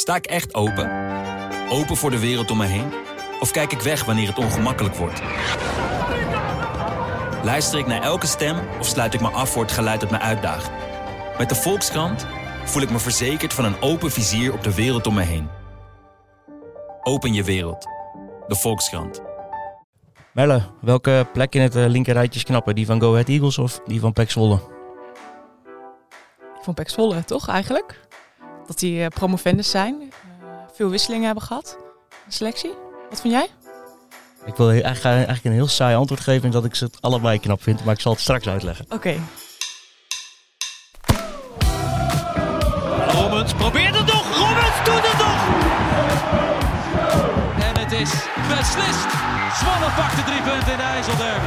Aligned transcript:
Sta 0.00 0.14
ik 0.14 0.26
echt 0.26 0.54
open? 0.54 0.90
Open 1.70 1.96
voor 1.96 2.10
de 2.10 2.18
wereld 2.18 2.50
om 2.50 2.56
me 2.56 2.66
heen? 2.66 2.92
Of 3.40 3.50
kijk 3.50 3.72
ik 3.72 3.80
weg 3.80 4.04
wanneer 4.04 4.28
het 4.28 4.38
ongemakkelijk 4.38 4.94
wordt? 4.94 5.22
Luister 7.44 7.78
ik 7.78 7.86
naar 7.86 8.02
elke 8.02 8.26
stem 8.26 8.56
of 8.78 8.86
sluit 8.86 9.14
ik 9.14 9.20
me 9.20 9.28
af 9.28 9.50
voor 9.50 9.62
het 9.62 9.72
geluid 9.72 10.00
dat 10.00 10.10
me 10.10 10.18
uitdaagt? 10.18 10.70
Met 11.38 11.48
de 11.48 11.54
Volkskrant 11.54 12.26
voel 12.64 12.82
ik 12.82 12.90
me 12.90 12.98
verzekerd 12.98 13.52
van 13.52 13.64
een 13.64 13.80
open 13.80 14.10
vizier 14.10 14.52
op 14.52 14.62
de 14.62 14.74
wereld 14.74 15.06
om 15.06 15.14
me 15.14 15.22
heen. 15.22 15.48
Open 17.02 17.32
je 17.32 17.44
wereld. 17.44 17.86
De 18.46 18.56
Volkskrant. 18.56 19.22
Melle, 20.32 20.62
welke 20.80 21.26
plek 21.32 21.54
in 21.54 21.60
het 21.60 21.76
uh, 21.76 21.86
linkerrijtje 21.86 22.38
is 22.40 22.46
knapper? 22.46 22.74
Die 22.74 22.86
van 22.86 23.00
Go 23.00 23.12
Ahead 23.12 23.28
Eagles 23.28 23.58
of 23.58 23.80
die 23.86 24.00
van 24.00 24.12
Pek 24.12 24.30
Zwolle? 24.30 24.60
Van 26.60 26.74
Pek 26.74 26.88
Zwolle, 26.88 27.24
toch 27.24 27.48
eigenlijk? 27.48 28.08
Dat 28.70 28.78
die 28.78 29.00
uh, 29.00 29.06
promovendus 29.06 29.70
zijn. 29.70 29.96
Uh, 30.00 30.08
veel 30.74 30.90
wisselingen 30.90 31.26
hebben 31.26 31.44
gehad. 31.44 31.76
De 32.26 32.32
selectie. 32.32 32.70
Wat 33.10 33.20
vind 33.20 33.32
jij? 33.32 33.48
Ik 34.44 34.56
wil 34.56 34.70
eigenlijk, 34.70 35.04
eigenlijk 35.04 35.44
een 35.44 35.52
heel 35.52 35.68
saai 35.68 35.96
antwoord 35.96 36.20
geven 36.20 36.50
dat 36.50 36.64
ik 36.64 36.74
ze 36.74 36.84
het 36.84 36.96
allebei 37.00 37.38
knap 37.38 37.62
vind, 37.62 37.84
maar 37.84 37.94
ik 37.94 38.00
zal 38.00 38.12
het 38.12 38.20
straks 38.20 38.48
uitleggen. 38.48 38.84
Oké. 38.84 38.94
Okay. 38.94 39.20
Robbins 43.08 43.54
probeert 43.54 43.96
het 43.98 44.06
nog. 44.06 44.24
Robbins 44.38 44.78
doet 44.84 45.04
het 45.10 45.18
nog. 45.26 45.40
En 47.66 47.74
het 47.82 47.92
is 47.92 48.12
beslist. 48.48 49.10
Zwolle 49.60 49.90
pakt 49.96 50.16
de 50.16 50.22
drie 50.24 50.42
punten 50.42 50.72
in 50.72 50.78
de 50.78 50.82
IJsselderby. 50.82 51.46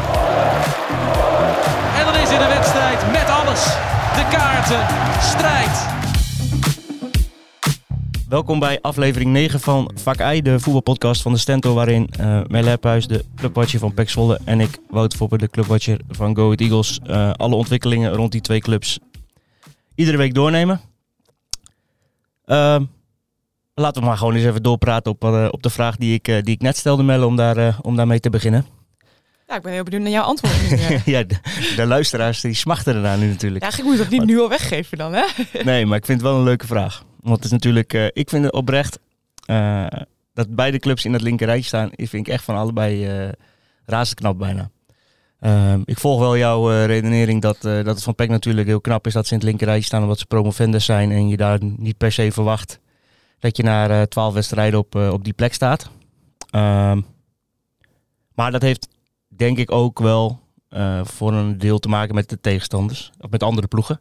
En 1.99 2.05
dan 2.05 2.15
is 2.15 2.29
in 2.29 2.39
de 2.39 2.51
wedstrijd 2.57 3.11
met 3.11 3.29
alles. 3.29 3.63
De 4.15 4.25
kaarten, 4.31 4.85
strijd. 5.21 6.02
Welkom 8.33 8.59
bij 8.59 8.79
aflevering 8.81 9.31
9 9.31 9.59
van 9.59 9.91
Vak 9.95 10.19
I, 10.19 10.41
de 10.41 10.59
voetbalpodcast 10.59 11.21
van 11.21 11.31
de 11.33 11.37
Stento, 11.37 11.73
waarin 11.73 12.09
uh, 12.19 12.41
Hephuis, 12.49 13.07
de 13.07 13.25
clubwatcher 13.35 13.79
van 13.79 13.93
Pek 13.93 14.09
Zwolle, 14.09 14.39
en 14.45 14.59
ik, 14.59 14.79
Wout 14.89 15.15
Foppe, 15.15 15.37
de 15.37 15.49
clubwatcher 15.49 15.99
van 16.09 16.35
Go 16.35 16.43
Ahead 16.43 16.59
Eagles, 16.59 16.99
uh, 17.07 17.31
alle 17.31 17.55
ontwikkelingen 17.55 18.13
rond 18.13 18.31
die 18.31 18.41
twee 18.41 18.59
clubs 18.59 18.99
iedere 19.95 20.17
week 20.17 20.33
doornemen. 20.33 20.81
Uh, 22.45 22.79
laten 23.73 24.01
we 24.01 24.07
maar 24.07 24.17
gewoon 24.17 24.33
eens 24.33 24.45
even 24.45 24.63
doorpraten 24.63 25.11
op, 25.11 25.23
uh, 25.23 25.47
op 25.51 25.63
de 25.63 25.69
vraag 25.69 25.95
die 25.95 26.13
ik, 26.13 26.25
die 26.25 26.55
ik 26.55 26.61
net 26.61 26.77
stelde, 26.77 27.03
Melle, 27.03 27.25
om, 27.25 27.35
daar, 27.35 27.77
om 27.81 27.95
daarmee 27.95 28.19
te 28.19 28.29
beginnen. 28.29 28.65
Ja, 29.47 29.55
ik 29.55 29.61
ben 29.61 29.73
heel 29.73 29.83
benieuwd 29.83 30.01
naar 30.01 30.11
jouw 30.11 30.23
antwoord. 30.23 30.53
Ja, 31.05 31.23
de, 31.23 31.35
de, 31.75 31.85
luisteraars 31.85 32.41
die 32.41 32.53
smachten 32.53 32.95
ernaar 32.95 33.17
nu 33.17 33.27
natuurlijk. 33.27 33.63
Ja, 33.63 33.77
ik 33.77 33.83
moet 33.83 33.99
het 33.99 34.09
niet 34.09 34.25
nu 34.25 34.39
al 34.39 34.49
weggeven 34.49 34.97
dan, 34.97 35.13
hè? 35.13 35.23
nee, 35.63 35.85
maar 35.85 35.97
ik 35.97 36.05
vind 36.05 36.21
het 36.21 36.29
wel 36.29 36.37
een 36.37 36.43
leuke 36.43 36.67
vraag. 36.67 37.03
Want 37.23 37.35
het 37.35 37.45
is 37.45 37.51
natuurlijk, 37.51 37.93
uh, 37.93 38.05
ik 38.05 38.29
vind 38.29 38.43
het 38.43 38.53
oprecht, 38.53 38.99
uh, 39.47 39.87
dat 40.33 40.55
beide 40.55 40.79
clubs 40.79 41.05
in 41.05 41.13
het 41.13 41.21
linkerrijtje 41.21 41.65
staan, 41.65 41.89
vind 41.95 42.27
ik 42.27 42.33
echt 42.33 42.43
van 42.43 42.55
allebei 42.55 43.25
uh, 43.25 43.31
razend 43.85 44.19
knap 44.19 44.37
bijna. 44.37 44.69
Uh, 45.41 45.73
ik 45.85 45.99
volg 45.99 46.19
wel 46.19 46.37
jouw 46.37 46.85
redenering 46.85 47.41
dat, 47.41 47.61
dat 47.61 47.85
het 47.85 48.03
van 48.03 48.15
PEC 48.15 48.29
natuurlijk 48.29 48.67
heel 48.67 48.81
knap 48.81 49.07
is 49.07 49.13
dat 49.13 49.27
ze 49.27 49.33
in 49.33 49.39
het 49.39 49.47
linkerrijtje 49.47 49.85
staan 49.85 50.01
omdat 50.01 50.19
ze 50.19 50.25
promovendus 50.25 50.85
zijn 50.85 51.11
en 51.11 51.27
je 51.27 51.37
daar 51.37 51.59
niet 51.61 51.97
per 51.97 52.11
se 52.11 52.31
verwacht 52.31 52.79
dat 53.39 53.57
je 53.57 53.63
na 53.63 54.07
twaalf 54.07 54.33
wedstrijden 54.33 54.79
op, 54.79 54.95
op 54.95 55.23
die 55.23 55.33
plek 55.33 55.53
staat. 55.53 55.89
Ehm, 56.49 57.01
maar 58.33 58.51
dat 58.51 58.61
heeft 58.61 58.87
denk 59.27 59.57
ik 59.57 59.71
ook 59.71 59.99
wel 59.99 60.39
voor 61.03 61.33
een 61.33 61.57
deel 61.57 61.79
te 61.79 61.89
maken 61.89 62.15
met 62.15 62.29
de 62.29 62.39
tegenstanders, 62.41 63.11
of 63.19 63.29
met 63.29 63.43
andere 63.43 63.67
ploegen. 63.67 63.99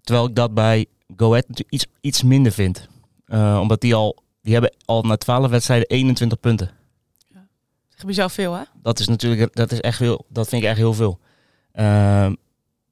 Terwijl 0.00 0.26
ik 0.26 0.34
dat 0.34 0.54
bij 0.54 0.86
Go 1.16 1.30
Ahead 1.30 1.64
iets, 1.68 1.86
iets 2.00 2.22
minder 2.22 2.52
vind. 2.52 2.88
Uh, 3.26 3.58
omdat 3.60 3.80
die 3.80 3.94
al, 3.94 4.22
die 4.42 4.52
hebben 4.52 4.74
al 4.84 5.02
na 5.02 5.16
12 5.16 5.50
wedstrijden 5.50 5.88
21 5.88 6.40
punten. 6.40 6.70
Ja. 7.28 7.46
Dat 7.96 8.06
je 8.06 8.12
zelf 8.12 8.32
veel, 8.32 8.52
hè? 8.52 8.62
Dat 8.82 8.98
is 8.98 9.08
natuurlijk, 9.08 9.54
dat 9.54 9.72
is 9.72 9.80
echt 9.80 9.96
veel, 9.96 10.26
dat 10.28 10.48
vind 10.48 10.62
ik 10.62 10.68
echt 10.68 10.78
heel 10.78 10.94
veel. 10.94 11.18
Uh, 11.74 12.32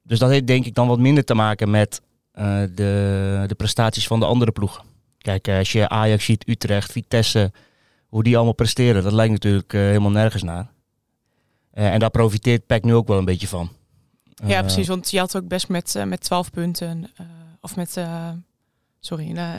dus 0.03 0.19
dat 0.19 0.29
heeft 0.29 0.47
denk 0.47 0.65
ik 0.65 0.75
dan 0.75 0.87
wat 0.87 0.99
minder 0.99 1.23
te 1.23 1.33
maken 1.33 1.69
met 1.69 2.01
uh, 2.35 2.61
de, 2.75 3.43
de 3.47 3.55
prestaties 3.57 4.07
van 4.07 4.19
de 4.19 4.25
andere 4.25 4.51
ploegen. 4.51 4.83
Kijk, 5.17 5.47
als 5.47 5.71
je 5.71 5.89
Ajax 5.89 6.25
ziet, 6.25 6.47
Utrecht, 6.47 6.91
Vitesse, 6.91 7.51
hoe 8.07 8.23
die 8.23 8.35
allemaal 8.35 8.53
presteren, 8.53 9.03
dat 9.03 9.13
lijkt 9.13 9.31
natuurlijk 9.31 9.71
helemaal 9.71 10.11
nergens 10.11 10.43
naar. 10.43 10.71
en 11.71 11.99
daar 11.99 12.09
profiteert 12.09 12.65
PEC 12.65 12.83
nu 12.83 12.93
ook 12.93 13.07
wel 13.07 13.17
een 13.17 13.25
beetje 13.25 13.47
van. 13.47 13.69
Ja, 14.45 14.61
precies. 14.61 14.87
Want 14.87 15.11
je 15.11 15.19
had 15.19 15.35
ook 15.35 15.47
best 15.47 15.69
met, 15.69 16.03
met 16.07 16.21
12 16.21 16.51
punten 16.51 17.09
of 17.61 17.75
met, 17.75 17.97
uh, 17.97 18.29
sorry, 18.99 19.31
uh, 19.31 19.53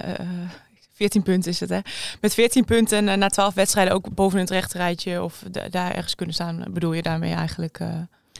14 0.92 1.22
punten 1.22 1.50
is 1.50 1.60
het 1.60 1.70
hè. 1.70 1.78
Met 2.20 2.34
14 2.34 2.64
punten 2.64 3.08
en 3.08 3.18
na 3.18 3.28
12 3.28 3.54
wedstrijden 3.54 3.94
ook 3.94 4.14
boven 4.14 4.38
het 4.38 4.50
rechterrijtje 4.50 5.22
of 5.22 5.42
daar 5.70 5.94
ergens 5.94 6.14
kunnen 6.14 6.34
staan, 6.34 6.64
bedoel 6.70 6.92
je 6.92 7.02
daarmee 7.02 7.34
eigenlijk? 7.34 7.78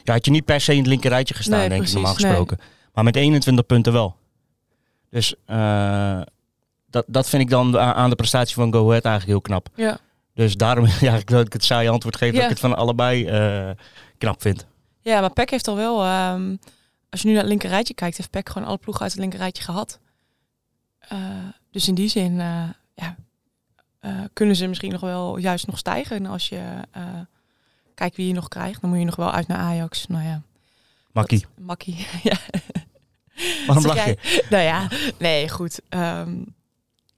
Ja, 0.03 0.13
had 0.13 0.25
je 0.25 0.31
niet 0.31 0.45
per 0.45 0.61
se 0.61 0.71
in 0.71 0.77
het 0.77 0.87
linkerrijtje 0.87 1.33
gestaan, 1.33 1.59
nee, 1.59 1.69
denk 1.69 1.81
precies, 1.81 1.95
ik 1.95 2.01
normaal 2.01 2.21
gesproken. 2.21 2.57
Nee. 2.59 2.67
Maar 2.93 3.03
met 3.03 3.15
21 3.15 3.65
punten 3.65 3.93
wel. 3.93 4.15
Dus 5.09 5.35
uh, 5.47 6.21
dat, 6.89 7.05
dat 7.07 7.29
vind 7.29 7.41
ik 7.41 7.49
dan 7.49 7.79
aan 7.79 8.09
de 8.09 8.15
prestatie 8.15 8.55
van 8.55 8.73
Go 8.73 8.89
Ahead 8.89 9.05
eigenlijk 9.05 9.25
heel 9.25 9.41
knap. 9.41 9.67
Ja. 9.75 9.97
Dus 10.33 10.55
daarom 10.55 10.87
ja, 10.99 11.19
dat 11.25 11.45
ik 11.45 11.53
het 11.53 11.63
saaie 11.63 11.89
antwoord 11.89 12.17
geef 12.17 12.31
ja. 12.31 12.35
dat 12.35 12.43
ik 12.43 12.49
het 12.49 12.59
van 12.59 12.75
allebei 12.75 13.29
uh, 13.29 13.71
knap 14.17 14.41
vind. 14.41 14.65
Ja, 15.01 15.19
maar 15.19 15.33
Peck 15.33 15.49
heeft 15.49 15.67
al 15.67 15.75
wel... 15.75 16.05
Um, 16.31 16.59
als 17.13 17.21
je 17.21 17.27
nu 17.27 17.33
naar 17.33 17.43
het 17.43 17.51
linkerrijtje 17.51 17.93
kijkt, 17.93 18.17
heeft 18.17 18.29
PEC 18.29 18.49
gewoon 18.49 18.67
alle 18.67 18.77
ploegen 18.77 19.03
uit 19.03 19.11
het 19.11 19.21
linkerrijtje 19.21 19.63
gehad. 19.63 19.99
Uh, 21.13 21.19
dus 21.71 21.87
in 21.87 21.95
die 21.95 22.07
zin 22.07 22.31
uh, 22.31 22.69
ja, 22.93 23.15
uh, 24.01 24.21
kunnen 24.33 24.55
ze 24.55 24.67
misschien 24.67 24.91
nog 24.91 25.01
wel 25.01 25.37
juist 25.37 25.67
nog 25.67 25.77
stijgen. 25.77 26.15
En 26.15 26.25
als 26.25 26.49
je 26.49 26.63
kijkt 27.95 28.15
wie 28.15 28.27
je 28.27 28.33
nog 28.33 28.47
krijgt, 28.47 28.81
dan 28.81 28.89
moet 28.89 28.99
je 28.99 29.05
nog 29.05 29.15
wel 29.15 29.31
uit 29.31 29.47
naar 29.47 29.57
Ajax. 29.57 30.07
Nou 30.07 30.23
ja. 30.23 30.41
Makkie. 31.11 31.45
Makkie, 31.57 32.07
ja. 32.29 32.37
Waarom 33.67 33.85
lach 33.85 34.05
je? 34.05 34.45
nou 34.49 34.63
ja, 34.63 34.87
nee, 35.17 35.49
goed. 35.49 35.79
Um, 35.89 36.55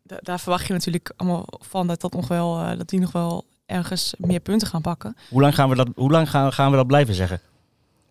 daar 0.03 0.39
verwacht 0.39 0.67
je 0.67 0.73
natuurlijk 0.73 1.13
allemaal 1.15 1.45
van 1.49 1.87
dat, 1.87 2.01
dat, 2.01 2.13
nog 2.13 2.27
wel, 2.27 2.77
dat 2.77 2.89
die 2.89 2.99
nog 2.99 3.11
wel 3.11 3.45
ergens 3.65 4.13
meer 4.17 4.39
punten 4.39 4.67
gaan 4.67 4.81
pakken. 4.81 5.15
Hoe 5.29 5.41
lang 5.41 5.55
gaan 5.55 5.69
we 5.69 5.75
dat, 5.75 5.87
hoe 5.95 6.11
lang 6.11 6.29
gaan, 6.29 6.53
gaan 6.53 6.71
we 6.71 6.77
dat 6.77 6.87
blijven 6.87 7.15
zeggen? 7.15 7.41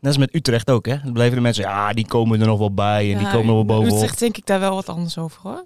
Net 0.05 0.13
als 0.13 0.23
met 0.25 0.35
Utrecht 0.35 0.71
ook, 0.71 0.87
hè? 0.87 1.01
Dan 1.03 1.13
blijven 1.13 1.37
de 1.37 1.43
mensen, 1.43 1.65
ja, 1.65 1.93
die 1.93 2.07
komen 2.07 2.41
er 2.41 2.47
nog 2.47 2.59
wel 2.59 2.75
bij 2.75 3.13
en 3.13 3.19
die 3.19 3.29
komen 3.29 3.49
er 3.49 3.55
wel 3.55 3.65
bovenop. 3.65 3.97
Utrecht 3.97 4.19
denk 4.19 4.37
ik 4.37 4.47
daar 4.47 4.61
wel 4.61 4.75
wat 4.75 4.89
anders 4.89 5.19
over, 5.19 5.41
hoor. 5.43 5.65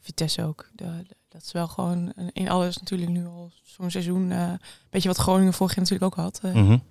Vitesse 0.00 0.44
ook. 0.44 0.68
De, 0.72 0.84
de, 0.84 1.16
dat 1.28 1.42
is 1.42 1.52
wel 1.52 1.68
gewoon 1.68 2.12
in 2.32 2.48
alles 2.48 2.78
natuurlijk 2.78 3.10
nu 3.10 3.26
al 3.26 3.50
zo'n 3.64 3.90
seizoen. 3.90 4.30
Een 4.30 4.50
uh, 4.50 4.58
beetje 4.90 5.08
wat 5.08 5.16
Groningen 5.16 5.52
vorig 5.52 5.74
jaar 5.74 5.84
natuurlijk 5.84 6.12
ook 6.12 6.24
had. 6.24 6.40
Uh. 6.44 6.54
Mm 6.54 6.66
-hmm. 6.66 6.82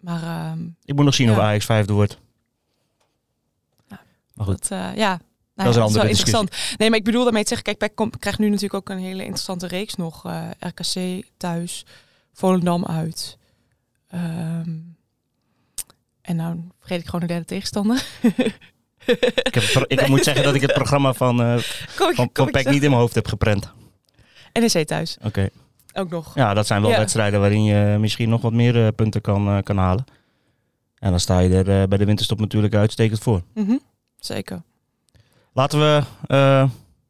Maar... 0.00 0.22
Uh, 0.22 0.62
ik 0.84 0.94
moet 0.94 1.04
nog 1.04 1.14
zien 1.14 1.26
ja. 1.26 1.32
of 1.32 1.38
Ajax 1.38 1.64
vijfde 1.64 1.92
wordt. 1.92 2.18
Nou, 3.88 4.00
maar 4.34 4.46
goed. 4.46 4.68
Dat, 4.68 4.78
ja, 4.78 4.90
nou, 4.94 5.18
dat 5.54 5.68
is, 5.68 5.74
ja, 5.74 5.80
dat 5.80 5.88
is 5.88 5.96
wel 5.96 6.06
interessant. 6.06 6.56
Nee, 6.76 6.88
maar 6.88 6.98
ik 6.98 7.04
bedoel 7.04 7.24
daarmee 7.24 7.42
te 7.42 7.48
zeggen, 7.48 7.76
kijk, 7.76 7.96
Peck 7.96 8.20
krijgt 8.20 8.38
nu 8.38 8.46
natuurlijk 8.46 8.74
ook 8.74 8.88
een 8.88 9.02
hele 9.02 9.22
interessante 9.22 9.66
reeks 9.66 9.94
nog. 9.94 10.26
Uh, 10.26 10.50
RKC 10.58 11.26
thuis, 11.36 11.86
Volendam 12.32 12.84
uit. 12.84 13.38
Um, 14.16 14.96
en 16.22 16.36
nou 16.36 16.60
vergeet 16.78 17.00
ik 17.00 17.04
gewoon 17.04 17.20
de 17.20 17.26
derde 17.26 17.44
tegenstander. 17.44 18.06
ik, 19.42 19.54
heb, 19.54 19.84
ik 19.86 20.08
moet 20.08 20.24
zeggen 20.24 20.44
dat 20.44 20.54
ik 20.54 20.60
het 20.60 20.72
programma 20.72 21.12
van, 21.12 21.40
uh, 21.40 21.56
kom 21.96 22.08
ik, 22.08 22.30
van, 22.32 22.72
niet 22.72 22.82
in 22.82 22.90
mijn 22.90 23.00
hoofd 23.00 23.14
heb 23.14 23.26
geprent. 23.26 23.72
NEC 24.52 24.86
thuis. 24.86 25.16
Oké. 25.16 25.26
Okay. 25.26 25.50
Ook 25.92 26.10
nog. 26.10 26.34
Ja, 26.34 26.54
dat 26.54 26.66
zijn 26.66 26.82
wel 26.82 26.90
ja. 26.90 26.98
wedstrijden 26.98 27.40
waarin 27.40 27.64
je 27.64 27.96
misschien 27.98 28.28
nog 28.28 28.42
wat 28.42 28.52
meer 28.52 28.76
uh, 28.76 28.88
punten 28.96 29.20
kan, 29.20 29.48
uh, 29.48 29.62
kan 29.62 29.76
halen. 29.76 30.04
En 30.98 31.10
dan 31.10 31.20
sta 31.20 31.38
je 31.38 31.62
er 31.62 31.88
bij 31.88 31.98
de 31.98 32.04
winterstop 32.04 32.40
natuurlijk 32.40 32.74
uitstekend 32.74 33.20
voor. 33.20 33.42
Mm 33.54 33.66
-hmm. 33.66 33.80
Zeker. 34.16 34.62
Laten 35.52 35.78
we... 35.78 36.02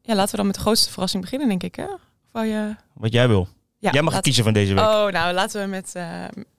ja, 0.01 0.15
laten 0.15 0.31
we 0.31 0.37
dan 0.37 0.45
met 0.45 0.55
de 0.55 0.61
grootste 0.61 0.91
verrassing 0.91 1.23
beginnen, 1.23 1.47
denk 1.47 1.63
ik. 1.63 1.75
Hè? 1.75 1.87
Of 2.31 2.43
je... 2.43 2.75
Wat 2.93 3.13
jij 3.13 3.27
wil. 3.27 3.47
Ja, 3.79 3.91
Jij 3.91 4.01
mag 4.01 4.19
kiezen 4.19 4.43
van 4.43 4.53
deze 4.53 4.73
week. 4.73 4.83
Oh, 4.83 5.07
nou 5.07 5.33
laten 5.33 5.61
we 5.61 5.67
met, 5.67 5.93
uh, 5.97 6.03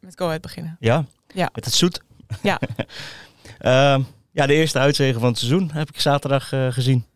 met 0.00 0.12
Go 0.16 0.26
Ahead 0.26 0.40
beginnen. 0.40 0.76
Ja? 0.80 1.04
Ja. 1.34 1.48
Met 1.54 1.64
het 1.64 1.74
zoet? 1.74 2.00
Ja. 2.42 2.60
uh, 3.60 4.04
ja, 4.38 4.46
de 4.46 4.54
eerste 4.54 4.78
uitzegen 4.78 5.20
van 5.20 5.28
het 5.28 5.38
seizoen 5.38 5.70
heb 5.72 5.88
ik 5.88 6.00
zaterdag 6.00 6.52
uh, 6.52 6.72
gezien. 6.72 7.06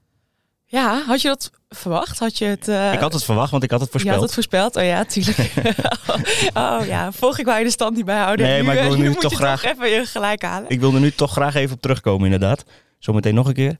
Ja, 0.66 1.02
had 1.06 1.20
je 1.20 1.28
dat 1.28 1.50
verwacht? 1.68 2.18
Had 2.18 2.38
je 2.38 2.44
het, 2.44 2.68
uh... 2.68 2.92
Ik 2.92 2.98
had 2.98 3.12
het 3.12 3.24
verwacht, 3.24 3.50
want 3.50 3.62
ik 3.62 3.70
had 3.70 3.80
het 3.80 3.90
voorspeld. 3.90 4.14
Je 4.14 4.20
had 4.20 4.28
het 4.28 4.34
voorspeld? 4.34 4.76
Oh 4.76 4.82
ja, 4.82 5.04
tuurlijk. 5.04 5.52
oh 6.54 6.86
ja, 6.86 7.12
volg 7.12 7.38
ik 7.38 7.44
wou 7.44 7.58
je 7.58 7.64
de 7.64 7.70
stand 7.70 7.96
niet 7.96 8.04
bijhouden. 8.04 8.46
Nee, 8.46 8.60
nu, 8.60 8.66
maar 8.66 8.76
ik 8.76 8.82
wil 8.82 8.96
nu, 8.96 9.08
nu 9.08 9.14
toch 9.14 9.34
graag... 9.34 9.60
Toch 9.60 9.70
even 9.70 9.88
je 9.88 10.06
gelijk 10.06 10.42
halen. 10.42 10.70
Ik 10.70 10.80
wilde 10.80 10.98
nu 10.98 11.10
toch 11.10 11.32
graag 11.32 11.54
even 11.54 11.74
op 11.74 11.82
terugkomen, 11.82 12.24
inderdaad. 12.24 12.64
Zometeen 12.98 13.34
nog 13.34 13.46
een 13.46 13.54
keer. 13.54 13.76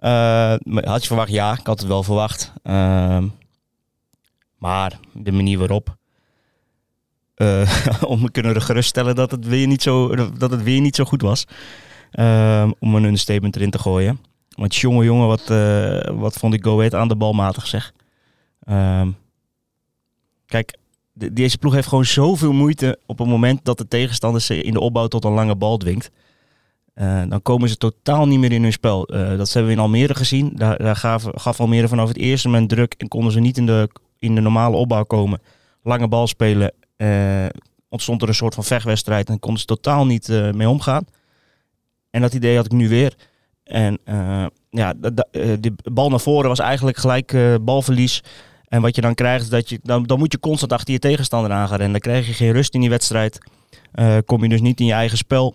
Uh, 0.00 0.54
had 0.84 1.00
je 1.00 1.06
verwacht? 1.06 1.30
Ja, 1.30 1.52
ik 1.52 1.66
had 1.66 1.78
het 1.78 1.88
wel 1.88 2.02
verwacht. 2.02 2.52
Uh, 2.64 3.22
maar 4.58 4.98
de 5.12 5.32
manier 5.32 5.58
waarop... 5.58 5.96
Uh, 7.36 7.70
om 8.12 8.20
me 8.20 8.30
kunnen 8.30 8.62
geruststellen 8.62 9.14
dat 9.14 9.30
het 9.30 9.46
weer 9.46 9.66
niet 9.66 9.82
zo, 9.82 10.16
dat 10.38 10.50
het 10.50 10.62
weer 10.62 10.80
niet 10.80 10.96
zo 10.96 11.04
goed 11.04 11.22
was. 11.22 11.46
Uh, 12.12 12.70
om 12.78 12.94
een 12.94 13.04
understatement 13.04 13.56
erin 13.56 13.70
te 13.70 13.78
gooien. 13.78 14.18
Want 14.56 14.76
jongen, 14.76 15.04
jongen, 15.04 15.26
wat, 15.26 15.50
eh, 15.50 16.18
wat 16.18 16.36
vond 16.36 16.54
ik 16.54 16.64
Go 16.64 16.78
Ahead 16.78 16.94
aan 16.94 17.08
de 17.08 17.16
bal 17.16 17.32
matig 17.32 17.66
zeg. 17.66 17.92
Ehm, 18.60 19.10
kijk, 20.46 20.78
de, 21.12 21.32
deze 21.32 21.58
ploeg 21.58 21.74
heeft 21.74 21.88
gewoon 21.88 22.04
zoveel 22.04 22.52
moeite 22.52 22.98
op 23.06 23.18
het 23.18 23.28
moment 23.28 23.64
dat 23.64 23.78
de 23.78 23.88
tegenstander 23.88 24.40
ze 24.40 24.62
in 24.62 24.72
de 24.72 24.80
opbouw 24.80 25.06
tot 25.06 25.24
een 25.24 25.32
lange 25.32 25.56
bal 25.56 25.76
dwingt. 25.76 26.10
Eh, 26.94 27.22
dan 27.28 27.42
komen 27.42 27.68
ze 27.68 27.76
totaal 27.76 28.26
niet 28.26 28.38
meer 28.38 28.52
in 28.52 28.62
hun 28.62 28.72
spel. 28.72 29.06
Dat 29.06 29.52
hebben 29.52 29.66
we 29.66 29.76
in 29.76 29.82
Almere 29.82 30.14
gezien. 30.14 30.52
Daar, 30.54 30.78
daar 30.78 30.96
gaf, 30.96 31.24
gaf 31.34 31.60
Almere 31.60 31.88
vanaf 31.88 32.08
het 32.08 32.16
eerste 32.16 32.48
moment 32.48 32.68
druk 32.68 32.94
en 32.98 33.08
konden 33.08 33.32
ze 33.32 33.40
niet 33.40 33.56
in 33.56 33.66
de, 33.66 33.88
in 34.18 34.34
de 34.34 34.40
normale 34.40 34.76
opbouw 34.76 35.04
komen. 35.04 35.40
Lange 35.82 36.08
bal 36.08 36.26
spelen. 36.26 36.72
eh, 36.96 37.46
ontstond 37.88 38.22
er 38.22 38.28
een 38.28 38.34
soort 38.34 38.54
van 38.54 38.64
vechtwedstrijd 38.64 39.28
en 39.28 39.38
konden 39.38 39.60
ze 39.60 39.66
totaal 39.66 40.06
niet 40.06 40.28
eh, 40.28 40.50
mee 40.50 40.68
omgaan. 40.68 41.04
En 42.10 42.20
dat 42.20 42.34
idee 42.34 42.56
had 42.56 42.64
ik 42.64 42.72
nu 42.72 42.88
weer. 42.88 43.14
En 43.64 43.98
eh, 44.04 44.46
ja, 44.70 44.94
die 45.60 45.74
bal 45.92 46.08
naar 46.08 46.20
voren 46.20 46.48
was 46.48 46.58
eigenlijk 46.58 46.96
gelijk 46.96 47.36
balverlies. 47.60 48.22
En 48.68 48.82
wat 48.82 48.94
je 48.94 49.00
dan 49.00 49.14
krijgt, 49.14 49.42
is 49.42 49.50
dat 49.50 49.68
je, 49.68 49.78
dan, 49.82 50.02
dan 50.02 50.18
moet 50.18 50.32
je 50.32 50.40
constant 50.40 50.72
achter 50.72 50.92
je 50.92 50.98
tegenstander 50.98 51.50
aan 51.52 51.68
gaan. 51.68 51.78
Dan 51.78 52.00
krijg 52.00 52.26
je 52.26 52.32
geen 52.32 52.52
rust 52.52 52.74
in 52.74 52.80
die 52.80 52.90
wedstrijd. 52.90 53.38
Kom 54.24 54.42
je 54.42 54.48
dus 54.48 54.60
niet 54.60 54.80
in 54.80 54.86
je 54.86 54.92
eigen 54.92 55.18
spel. 55.18 55.54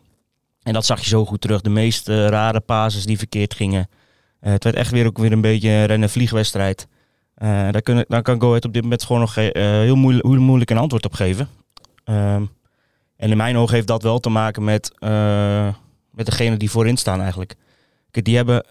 En 0.63 0.73
dat 0.73 0.85
zag 0.85 0.99
je 0.99 1.07
zo 1.07 1.25
goed 1.25 1.41
terug. 1.41 1.61
De 1.61 1.69
meest 1.69 2.07
rare 2.07 2.59
pases 2.59 3.05
die 3.05 3.17
verkeerd 3.17 3.53
gingen. 3.53 3.89
Het 4.39 4.63
werd 4.63 4.75
echt 4.75 4.91
weer 4.91 5.05
ook 5.05 5.17
weer 5.17 5.31
een 5.31 5.41
beetje 5.41 5.69
een 5.69 5.85
rennen-vliegwedstrijd. 5.85 6.87
Eh 7.41 7.71
daar, 8.07 8.21
kan 8.21 8.41
Go 8.41 8.55
op 8.55 8.73
dit 8.73 8.81
moment 8.81 9.03
gewoon 9.03 9.21
nog 9.21 9.37
eh, 9.37 9.63
heel, 9.63 9.95
moeilijk, 9.95 10.25
moeilijk 10.27 10.69
een 10.69 10.77
antwoord 10.77 11.05
op 11.05 11.13
geven. 11.13 11.49
Ehm, 12.03 12.45
en 13.17 13.31
in 13.31 13.37
mijn 13.37 13.57
ogen 13.57 13.75
heeft 13.75 13.87
dat 13.87 14.03
wel 14.03 14.19
te 14.19 14.29
maken 14.29 14.63
met, 14.63 14.91
eh 14.99 15.73
met 16.11 16.25
degene 16.25 16.57
die 16.57 16.71
voorin 16.71 16.97
staan 16.97 17.21
eigenlijk. 17.21 17.55
Die 18.11 18.35
hebben 18.35 18.65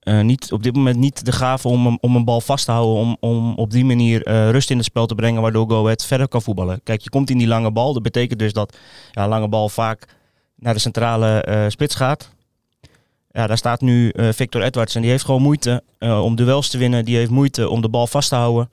eh, 0.00 0.20
niet, 0.20 0.52
op 0.52 0.62
dit 0.62 0.74
moment 0.74 0.96
niet 0.96 1.24
de 1.24 1.32
gave 1.32 1.68
om, 1.68 1.98
om 2.00 2.16
een 2.16 2.24
bal 2.24 2.40
vast 2.40 2.64
te 2.64 2.70
houden. 2.70 2.96
Om, 2.96 3.16
om 3.20 3.54
op 3.54 3.70
die 3.70 3.84
manier 3.84 4.22
eh, 4.22 4.50
rust 4.50 4.70
in 4.70 4.76
het 4.76 4.86
spel 4.86 5.06
te 5.06 5.14
brengen. 5.14 5.42
Waardoor 5.42 5.70
Go 5.70 5.92
verder 5.96 6.28
kan 6.28 6.42
voetballen. 6.42 6.80
Kijk, 6.82 7.00
je 7.00 7.10
komt 7.10 7.30
in 7.30 7.38
die 7.38 7.46
lange 7.46 7.70
bal. 7.70 7.92
Dat 7.92 8.02
betekent 8.02 8.38
dus 8.38 8.52
dat 8.52 8.76
ja, 9.10 9.28
lange 9.28 9.48
bal 9.48 9.68
vaak 9.68 10.08
naar 10.54 10.74
de 10.74 10.80
centrale 10.80 11.40
eh, 11.40 11.64
spits 11.68 11.94
gaat. 11.94 12.30
Ja, 13.36 13.46
daar 13.46 13.58
staat 13.58 13.80
nu 13.80 14.08
eh, 14.08 14.28
Victor 14.32 14.62
Edwards. 14.62 14.94
En 14.94 15.00
die 15.00 15.10
heeft 15.10 15.24
gewoon 15.24 15.42
moeite 15.42 15.82
eh, 15.98 16.22
om 16.22 16.36
duels 16.36 16.68
te 16.68 16.78
winnen. 16.78 17.04
Die 17.04 17.16
heeft 17.16 17.30
moeite 17.30 17.68
om 17.68 17.80
de 17.80 17.88
bal 17.88 18.06
vast 18.06 18.28
te 18.28 18.34
houden. 18.34 18.70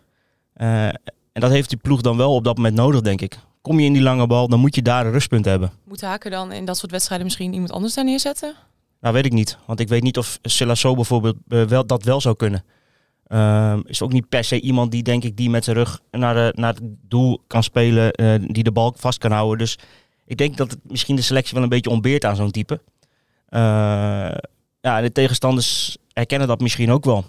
Eh, 0.53 0.87
en 0.87 1.41
dat 1.41 1.51
heeft 1.51 1.69
die 1.69 1.77
ploeg 1.77 2.01
dan 2.01 2.17
wel 2.17 2.35
op 2.35 2.43
dat 2.43 2.55
moment 2.55 2.75
nodig, 2.75 3.01
denk 3.01 3.21
ik. 3.21 3.37
Kom 3.61 3.79
je 3.79 3.85
in 3.85 3.93
die 3.93 4.01
lange 4.01 4.27
bal, 4.27 4.47
dan 4.47 4.59
moet 4.59 4.75
je 4.75 4.81
daar 4.81 5.05
een 5.05 5.11
rustpunt 5.11 5.45
hebben. 5.45 5.71
Moet 5.87 6.01
Haken 6.01 6.31
dan 6.31 6.51
in 6.51 6.65
dat 6.65 6.77
soort 6.77 6.91
wedstrijden 6.91 7.25
misschien 7.25 7.53
iemand 7.53 7.71
anders 7.71 7.93
daar 7.93 8.03
neerzetten? 8.03 8.53
Nou, 9.01 9.13
weet 9.13 9.25
ik 9.25 9.31
niet. 9.33 9.57
Want 9.65 9.79
ik 9.79 9.87
weet 9.87 10.03
niet 10.03 10.17
of 10.17 10.39
Silasso 10.41 10.95
bijvoorbeeld 10.95 11.37
wel, 11.47 11.85
dat 11.85 12.03
wel 12.03 12.21
zou 12.21 12.35
kunnen. 12.35 12.63
Ehm, 13.27 13.81
is 13.85 14.01
ook 14.01 14.13
niet 14.13 14.29
per 14.29 14.43
se 14.43 14.59
iemand 14.61 14.91
die, 14.91 15.03
denk 15.03 15.23
ik, 15.23 15.37
die 15.37 15.49
met 15.49 15.63
zijn 15.63 15.75
rug 15.75 16.01
naar, 16.11 16.33
de, 16.33 16.51
naar 16.55 16.73
het 16.73 16.83
doel 17.07 17.41
kan 17.47 17.63
spelen. 17.63 18.13
die 18.53 18.63
de 18.63 18.71
bal 18.71 18.93
vast 18.97 19.17
kan 19.17 19.31
houden. 19.31 19.57
Dus 19.57 19.77
ik 20.25 20.37
denk 20.37 20.57
dat 20.57 20.71
het 20.71 20.79
misschien 20.83 21.15
de 21.15 21.21
selectie 21.21 21.53
wel 21.53 21.63
een 21.63 21.69
beetje 21.69 21.89
ontbeert 21.89 22.25
aan 22.25 22.35
zo'n 22.35 22.51
type. 22.51 22.81
Eh, 23.53 24.31
ja, 24.81 25.01
de 25.01 25.11
tegenstanders 25.11 25.97
herkennen 26.13 26.47
dat 26.47 26.61
misschien 26.61 26.91
ook 26.91 27.05
wel. 27.05 27.25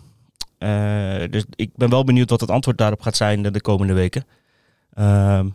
Eh, 0.59 1.31
dus 1.31 1.45
ik 1.55 1.71
ben 1.77 1.91
wel 1.91 2.05
benieuwd 2.05 2.31
wat 2.31 2.41
het 2.41 2.51
antwoord 2.51 2.79
daarop 2.79 3.01
gaat 3.01 3.17
zijn 3.17 3.43
de, 3.43 3.51
de 3.51 3.61
komende 3.61 3.93
weken. 3.93 4.27
Ehm, 4.95 5.49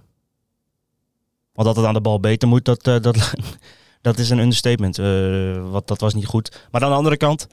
want 1.54 1.68
dat 1.68 1.76
het 1.76 1.86
aan 1.86 1.94
de 1.94 2.02
bal 2.02 2.20
beter 2.20 2.48
moet, 2.48 2.66
dat, 2.66 2.88
eh, 2.88 3.00
dat, 3.00 3.34
dat 4.02 4.18
is 4.18 4.30
een 4.30 4.40
understatement. 4.40 5.00
Eh, 5.00 5.72
wat, 5.72 5.88
dat 5.88 6.00
was 6.00 6.14
niet 6.14 6.26
goed. 6.26 6.68
Maar 6.72 6.84
aan 6.84 6.90
de 6.90 6.96
andere 6.96 7.18
kant, 7.18 7.48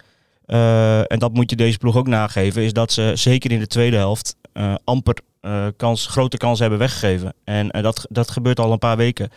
en 1.09 1.19
dat 1.19 1.33
moet 1.33 1.51
je 1.51 1.57
deze 1.57 1.79
ploeg 1.79 1.97
ook 1.97 2.07
nageven, 2.07 2.63
is 2.63 2.73
dat 2.73 2.93
ze 2.93 3.13
zeker 3.15 3.51
in 3.51 3.59
de 3.59 3.67
tweede 3.67 3.97
helft 3.97 4.37
amper 4.85 5.17
kans, 5.77 6.07
grote 6.07 6.37
kansen 6.37 6.61
hebben 6.61 6.79
weggegeven. 6.79 7.35
En 7.45 7.69
dat, 7.69 8.07
dat 8.09 8.31
gebeurt 8.31 8.61
al 8.61 8.73
een 8.73 8.79
paar 8.79 8.97
weken. 8.97 9.31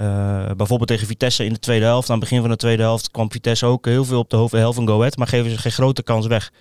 Eh, 0.00 0.50
bijvoorbeeld 0.56 0.88
tegen 0.88 1.06
Vitesse 1.06 1.44
in 1.44 1.52
de 1.52 1.58
tweede 1.58 1.84
helft. 1.84 2.10
Aan 2.10 2.18
het 2.18 2.28
begin 2.28 2.40
van 2.40 2.50
de 2.50 2.56
tweede 2.56 2.82
helft 2.82 3.10
kwam 3.10 3.30
Vitesse 3.30 3.66
ook 3.66 3.86
heel 3.86 4.04
veel 4.04 4.18
op 4.18 4.30
de 4.30 4.56
helft 4.56 4.74
van 4.74 4.88
Go 4.88 4.98
maar 4.98 5.26
geven 5.26 5.50
ze 5.50 5.58
geen 5.58 5.72
grote 5.72 6.02
kans 6.02 6.26
weg. 6.26 6.52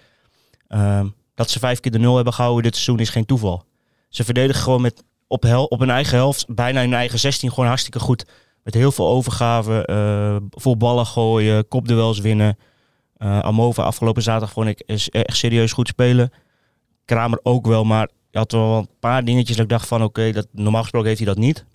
Ehm, 0.67 1.07
dat 1.35 1.49
ze 1.49 1.59
vijf 1.59 1.79
keer 1.79 1.91
de 1.91 1.99
nul 1.99 2.15
hebben 2.15 2.33
gehouden 2.33 2.63
dit 2.63 2.73
seizoen 2.73 2.99
is 2.99 3.09
geen 3.09 3.25
toeval. 3.25 3.63
Ze 4.09 4.23
verdedigen 4.23 4.63
gewoon 4.63 4.81
met, 4.81 5.03
op, 5.27 5.43
hel, 5.43 5.65
op 5.65 5.79
hun 5.79 5.89
eigen 5.89 6.17
helft, 6.17 6.45
bijna 6.47 6.81
hun 6.81 6.93
eigen 6.93 7.19
16, 7.19 7.49
gewoon 7.49 7.65
hartstikke 7.65 7.99
goed. 7.99 8.25
Met 8.63 8.73
heel 8.73 8.91
veel 8.91 9.07
overgaven, 9.07 9.85
eh 9.85 10.35
vol 10.49 10.77
ballen 10.77 11.05
gooien, 11.05 11.67
kopduels 11.67 12.19
winnen. 12.19 12.57
Eh 13.17 13.39
Amova 13.39 13.83
afgelopen 13.83 14.21
zaterdag 14.23 14.51
vond 14.51 14.67
ik 14.67 14.83
is 14.85 15.09
echt 15.09 15.37
serieus 15.37 15.71
goed 15.71 15.87
spelen. 15.87 16.31
Kramer 17.05 17.39
ook 17.43 17.67
wel, 17.67 17.83
maar 17.83 18.09
je 18.31 18.37
had 18.37 18.51
wel 18.51 18.77
een 18.77 18.89
paar 18.99 19.25
dingetjes 19.25 19.55
dat 19.55 19.65
ik 19.65 19.71
dacht 19.71 19.87
van 19.87 20.03
oké, 20.03 20.31
dat 20.31 20.47
normaal 20.51 20.81
gesproken 20.81 21.07
heeft 21.07 21.21
hij 21.21 21.33
dat 21.33 21.43
niet. 21.43 21.65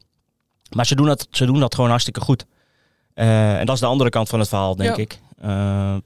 Maar 0.70 0.86
ze 0.86 0.94
doen 0.94 1.06
dat, 1.06 1.26
ze 1.30 1.46
doen 1.46 1.60
dat 1.60 1.74
gewoon 1.74 1.90
hartstikke 1.90 2.20
goed. 2.20 2.46
Eh, 3.14 3.58
en 3.58 3.66
dat 3.66 3.74
is 3.74 3.80
de 3.80 3.86
andere 3.86 4.10
kant 4.10 4.28
van 4.28 4.38
het 4.38 4.48
verhaal, 4.48 4.76
denk 4.76 4.96
Ja. 4.96 5.02
ik. 5.02 5.18
Eh, 5.38 5.96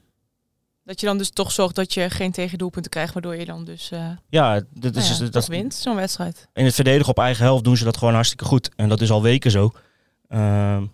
Dat 0.85 1.01
je 1.01 1.07
dan 1.07 1.19
dus 1.19 1.31
toch 1.31 1.53
zorgt 1.53 1.75
dat 1.75 1.95
je 1.95 2.11
geen 2.11 2.33
tegendoelpunten 2.33 2.91
krijgt, 2.91 3.13
waardoor 3.13 3.37
je 3.37 3.45
dan 3.45 3.65
dus 3.65 3.91
eh 3.91 4.07
ja, 4.29 4.55
dat 4.55 4.95
nou 4.95 5.07
is, 5.07 5.19
ja, 5.19 5.27
dat, 5.29 5.47
wint, 5.47 5.75
zo'n 5.75 5.97
wedstrijd. 5.97 6.49
in 6.55 6.65
het 6.65 6.75
verdedigen 6.75 7.09
op 7.09 7.19
eigen 7.19 7.45
helft 7.45 7.65
doen 7.65 7.77
ze 7.77 7.85
dat 7.85 7.97
gewoon 7.97 8.15
hartstikke 8.15 8.45
goed. 8.45 8.71
En 8.77 8.89
dat 8.89 9.01
is 9.01 9.11
al 9.11 9.23
weken 9.23 9.51
zo. 9.51 9.73
Ehm, 10.29 10.85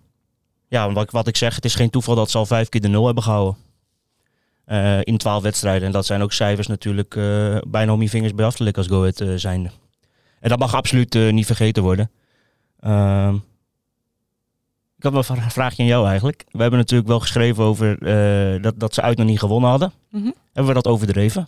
ja, 0.67 0.91
wat, 0.91 1.11
wat 1.11 1.27
ik 1.27 1.37
zeg, 1.37 1.55
het 1.55 1.65
is 1.65 1.75
geen 1.75 1.89
toeval 1.89 2.15
dat 2.15 2.31
ze 2.31 2.37
al 2.37 2.45
vijf 2.45 2.69
keer 2.69 2.81
de 2.81 2.87
nul 2.87 3.05
hebben 3.05 3.23
gehouden. 3.23 3.55
Eh, 4.65 4.99
in 5.03 5.17
twaalf 5.17 5.43
wedstrijden. 5.43 5.85
En 5.87 5.91
dat 5.91 6.05
zijn 6.05 6.21
ook 6.21 6.33
cijfers 6.33 6.67
natuurlijk 6.67 7.13
bijna 7.67 7.93
om 7.93 8.01
je 8.01 8.09
vingers 8.09 8.33
bij 8.35 8.45
af 8.45 8.55
te 8.55 8.63
likken 8.63 8.83
als 8.83 8.91
Go 8.91 8.99
Ahead 8.99 9.21
eh, 9.21 9.29
zijnde. 9.35 9.69
En 10.39 10.49
dat 10.49 10.59
mag 10.59 10.73
absoluut 10.75 11.13
niet 11.31 11.45
vergeten 11.45 11.83
worden. 11.83 12.11
Ik 14.97 15.03
had 15.03 15.11
wel 15.11 15.21
een 15.21 15.41
vra- 15.41 15.49
vraagje 15.49 15.81
aan 15.83 15.89
jou 15.89 16.07
eigenlijk. 16.07 16.45
We 16.51 16.61
hebben 16.61 16.79
natuurlijk 16.79 17.09
wel 17.09 17.19
geschreven 17.19 17.63
over 17.63 18.01
eh, 18.01 18.61
dat, 18.61 18.79
dat 18.79 18.93
ze 18.93 19.01
uit 19.01 19.17
nog 19.17 19.27
niet 19.27 19.39
gewonnen 19.39 19.69
hadden. 19.69 19.93
Mhm. 20.09 20.31
Hebben 20.53 20.73
we 20.75 20.81
dat 20.81 20.87
overdreven? 20.93 21.47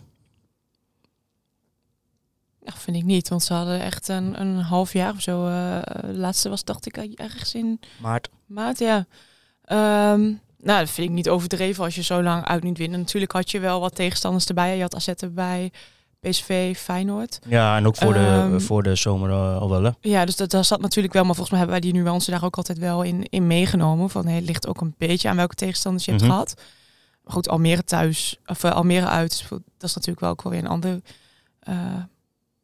Ja, 2.64 2.72
vind 2.76 2.96
ik 2.96 3.04
niet, 3.04 3.28
want 3.28 3.42
ze 3.42 3.54
hadden 3.54 3.80
echt 3.80 4.08
een, 4.08 4.40
een 4.40 4.56
half 4.58 4.92
jaar 4.92 5.12
of 5.12 5.20
zo. 5.20 5.44
de 5.44 6.12
laatste 6.14 6.48
was, 6.48 6.64
dacht 6.64 6.86
ik, 6.86 6.96
ergens 6.96 7.54
in 7.54 7.80
Maart. 8.00 8.28
maart, 8.46 8.78
ja. 8.78 9.06
Ehm, 9.64 10.20
nou, 10.58 10.80
dat 10.80 10.90
vind 10.90 11.08
ik 11.08 11.14
niet 11.14 11.28
overdreven 11.28 11.84
als 11.84 11.94
je 11.94 12.02
zo 12.02 12.22
lang 12.22 12.44
uit 12.44 12.62
niet 12.62 12.78
wint. 12.78 12.96
Natuurlijk 12.96 13.32
had 13.32 13.50
je 13.50 13.58
wel 13.60 13.80
wat 13.80 13.94
tegenstanders 13.94 14.46
erbij. 14.46 14.76
Je 14.76 14.82
had 14.82 14.94
AZ 14.94 15.08
erbij, 15.08 15.72
PSV, 16.20 16.76
Feyenoord. 16.78 17.38
Ja, 17.46 17.76
en 17.76 17.86
ook 17.86 17.96
voor, 17.96 18.12
de, 18.12 18.18
Ehm, 18.18 18.60
voor 18.60 18.82
de 18.82 18.94
zomer 18.94 19.30
eh, 19.30 19.58
al 19.60 19.70
wel 19.70 19.82
hè? 19.82 19.90
Ja, 20.00 20.24
dus 20.24 20.36
dat, 20.36 20.50
dat 20.50 20.66
zat 20.66 20.80
natuurlijk 20.80 21.14
wel. 21.14 21.24
Maar 21.24 21.34
volgens 21.34 21.50
mij 21.58 21.58
hebben 21.64 21.80
wij 21.82 21.90
die 21.92 22.00
nuance 22.02 22.30
daar 22.30 22.44
ook 22.44 22.56
altijd 22.56 22.78
wel 22.78 23.02
in, 23.02 23.24
in 23.28 23.46
meegenomen. 23.46 24.10
Van, 24.10 24.26
hey, 24.26 24.34
het 24.34 24.44
ligt 24.44 24.66
ook 24.66 24.80
een 24.80 24.94
beetje 24.98 25.28
aan 25.28 25.36
welke 25.36 25.54
tegenstanders 25.54 26.04
je 26.04 26.12
Mhm. 26.12 26.20
hebt 26.20 26.32
gehad. 26.32 26.54
Maar 27.24 27.32
goed, 27.32 27.48
Almere 27.48 27.84
thuis, 27.84 28.36
of 28.46 28.64
eh, 28.64 28.72
Almere 28.72 29.06
uit, 29.06 29.46
dat 29.48 29.60
is 29.88 29.94
natuurlijk 29.94 30.20
wel 30.20 30.30
ook 30.30 30.42
wel 30.42 30.52
weer 30.52 30.60
een 30.62 30.68
ander... 30.70 31.00
eh, 31.60 31.74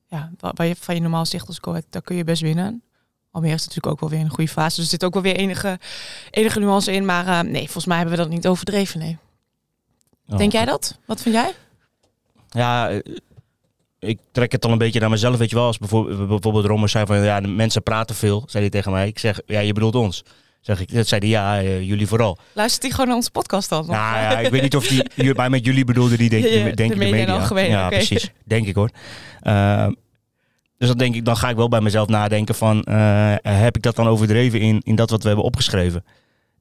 ja, 0.06 0.30
wa- 0.38 0.52
waar 0.54 0.66
je 0.66 0.76
van 0.76 0.94
je 0.94 1.00
normaal 1.00 1.26
zegt 1.26 1.46
als 1.46 1.60
Ahead, 1.60 1.84
daar 1.90 2.02
kun 2.02 2.16
je 2.16 2.24
best 2.24 2.42
winnen. 2.42 2.82
Almere 3.30 3.54
is 3.54 3.60
natuurlijk 3.60 3.86
ook 3.92 4.00
wel 4.00 4.08
weer 4.10 4.18
in 4.18 4.24
een 4.24 4.30
goede 4.30 4.50
fase. 4.50 4.74
Dus 4.76 4.84
er 4.84 4.90
zit 4.90 5.04
ook 5.04 5.14
wel 5.14 5.22
weer 5.22 5.36
enige, 5.36 5.78
enige 6.30 6.58
nuance 6.60 6.92
in. 6.92 7.04
Maar 7.04 7.44
nee, 7.44 7.62
volgens 7.64 7.86
mij 7.86 7.96
hebben 7.96 8.16
we 8.16 8.22
dat 8.22 8.30
niet 8.32 8.46
overdreven, 8.46 8.98
nee. 8.98 9.18
Oh, 10.28 10.36
Denk 10.38 10.52
jij 10.52 10.64
dat? 10.64 10.98
Wat 11.06 11.20
vind 11.22 11.34
jij? 11.34 11.54
Ja, 12.48 13.00
ik 14.04 14.18
trek 14.32 14.52
het 14.52 14.62
dan 14.62 14.70
een 14.70 14.78
beetje 14.78 15.00
naar 15.00 15.10
mezelf, 15.10 15.36
weet 15.36 15.50
je 15.50 15.56
wel. 15.56 15.66
Als 15.66 15.78
bijvoorbeeld, 15.78 16.28
bijvoorbeeld 16.28 16.64
Rommers 16.64 16.92
zei 16.92 17.06
van, 17.06 17.24
ja, 17.24 17.40
de 17.40 17.48
mensen 17.48 17.82
praten 17.82 18.16
veel, 18.16 18.44
zei 18.46 18.62
hij 18.62 18.70
tegen 18.70 18.92
mij. 18.92 19.06
Ik 19.06 19.18
zeg, 19.18 19.40
ja, 19.46 19.60
je 19.60 19.72
bedoelt 19.72 19.94
ons. 19.94 20.22
Zeg 20.60 20.80
ik, 20.80 20.94
dat 20.94 21.06
zei 21.06 21.20
hij, 21.20 21.30
ja, 21.30 21.58
eh, 21.58 21.82
jullie 21.82 22.06
vooral. 22.06 22.38
Luistert 22.52 22.82
hij 22.82 22.90
gewoon 22.90 23.06
naar 23.06 23.16
onze 23.16 23.30
podcast 23.30 23.68
dan? 23.68 23.86
Nou 23.86 24.18
ja, 24.18 24.38
ik 24.38 24.50
weet 24.50 24.62
niet 24.62 24.76
of 24.76 24.86
die, 24.86 25.34
maar 25.34 25.50
met 25.50 25.64
jullie 25.64 25.84
bedoelde 25.84 26.16
die 26.16 26.28
denk, 26.28 26.44
Ja, 26.44 26.50
ja, 26.50 26.64
denk 26.64 26.76
de 26.76 26.84
ik 26.84 26.90
de 26.90 26.96
media 26.96 27.34
algemeen, 27.34 27.68
ja, 27.68 27.88
precies. 27.88 28.30
Denk 28.44 28.66
ik 28.66 28.74
hoor. 28.74 28.90
Ehm, 29.40 29.92
dus 30.78 30.88
dan 30.88 30.98
denk 30.98 31.14
ik, 31.14 31.24
dan 31.24 31.36
ga 31.36 31.48
ik 31.48 31.56
wel 31.56 31.68
bij 31.68 31.80
mezelf 31.80 32.08
nadenken 32.08 32.54
van, 32.54 32.82
eh, 32.82 33.34
heb 33.42 33.76
ik 33.76 33.82
dat 33.82 33.96
dan 33.96 34.06
overdreven 34.06 34.60
in, 34.60 34.80
in 34.82 34.94
dat 34.94 35.10
wat 35.10 35.20
we 35.22 35.26
hebben 35.26 35.46
opgeschreven? 35.46 36.04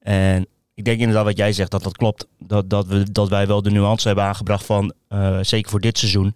En 0.00 0.46
ik 0.74 0.84
denk 0.84 0.98
inderdaad 0.98 1.24
wat 1.24 1.36
jij 1.36 1.52
zegt, 1.52 1.70
dat 1.70 1.82
dat 1.82 1.96
klopt. 1.96 2.26
Dat, 2.38 2.70
dat, 2.70 2.86
we, 2.86 3.12
dat 3.12 3.28
wij 3.28 3.46
wel 3.46 3.62
de 3.62 3.70
nuance 3.70 4.06
hebben 4.06 4.24
aangebracht 4.24 4.64
van, 4.64 4.92
eh, 5.08 5.38
zeker 5.40 5.70
voor 5.70 5.80
dit 5.80 5.98
seizoen, 5.98 6.34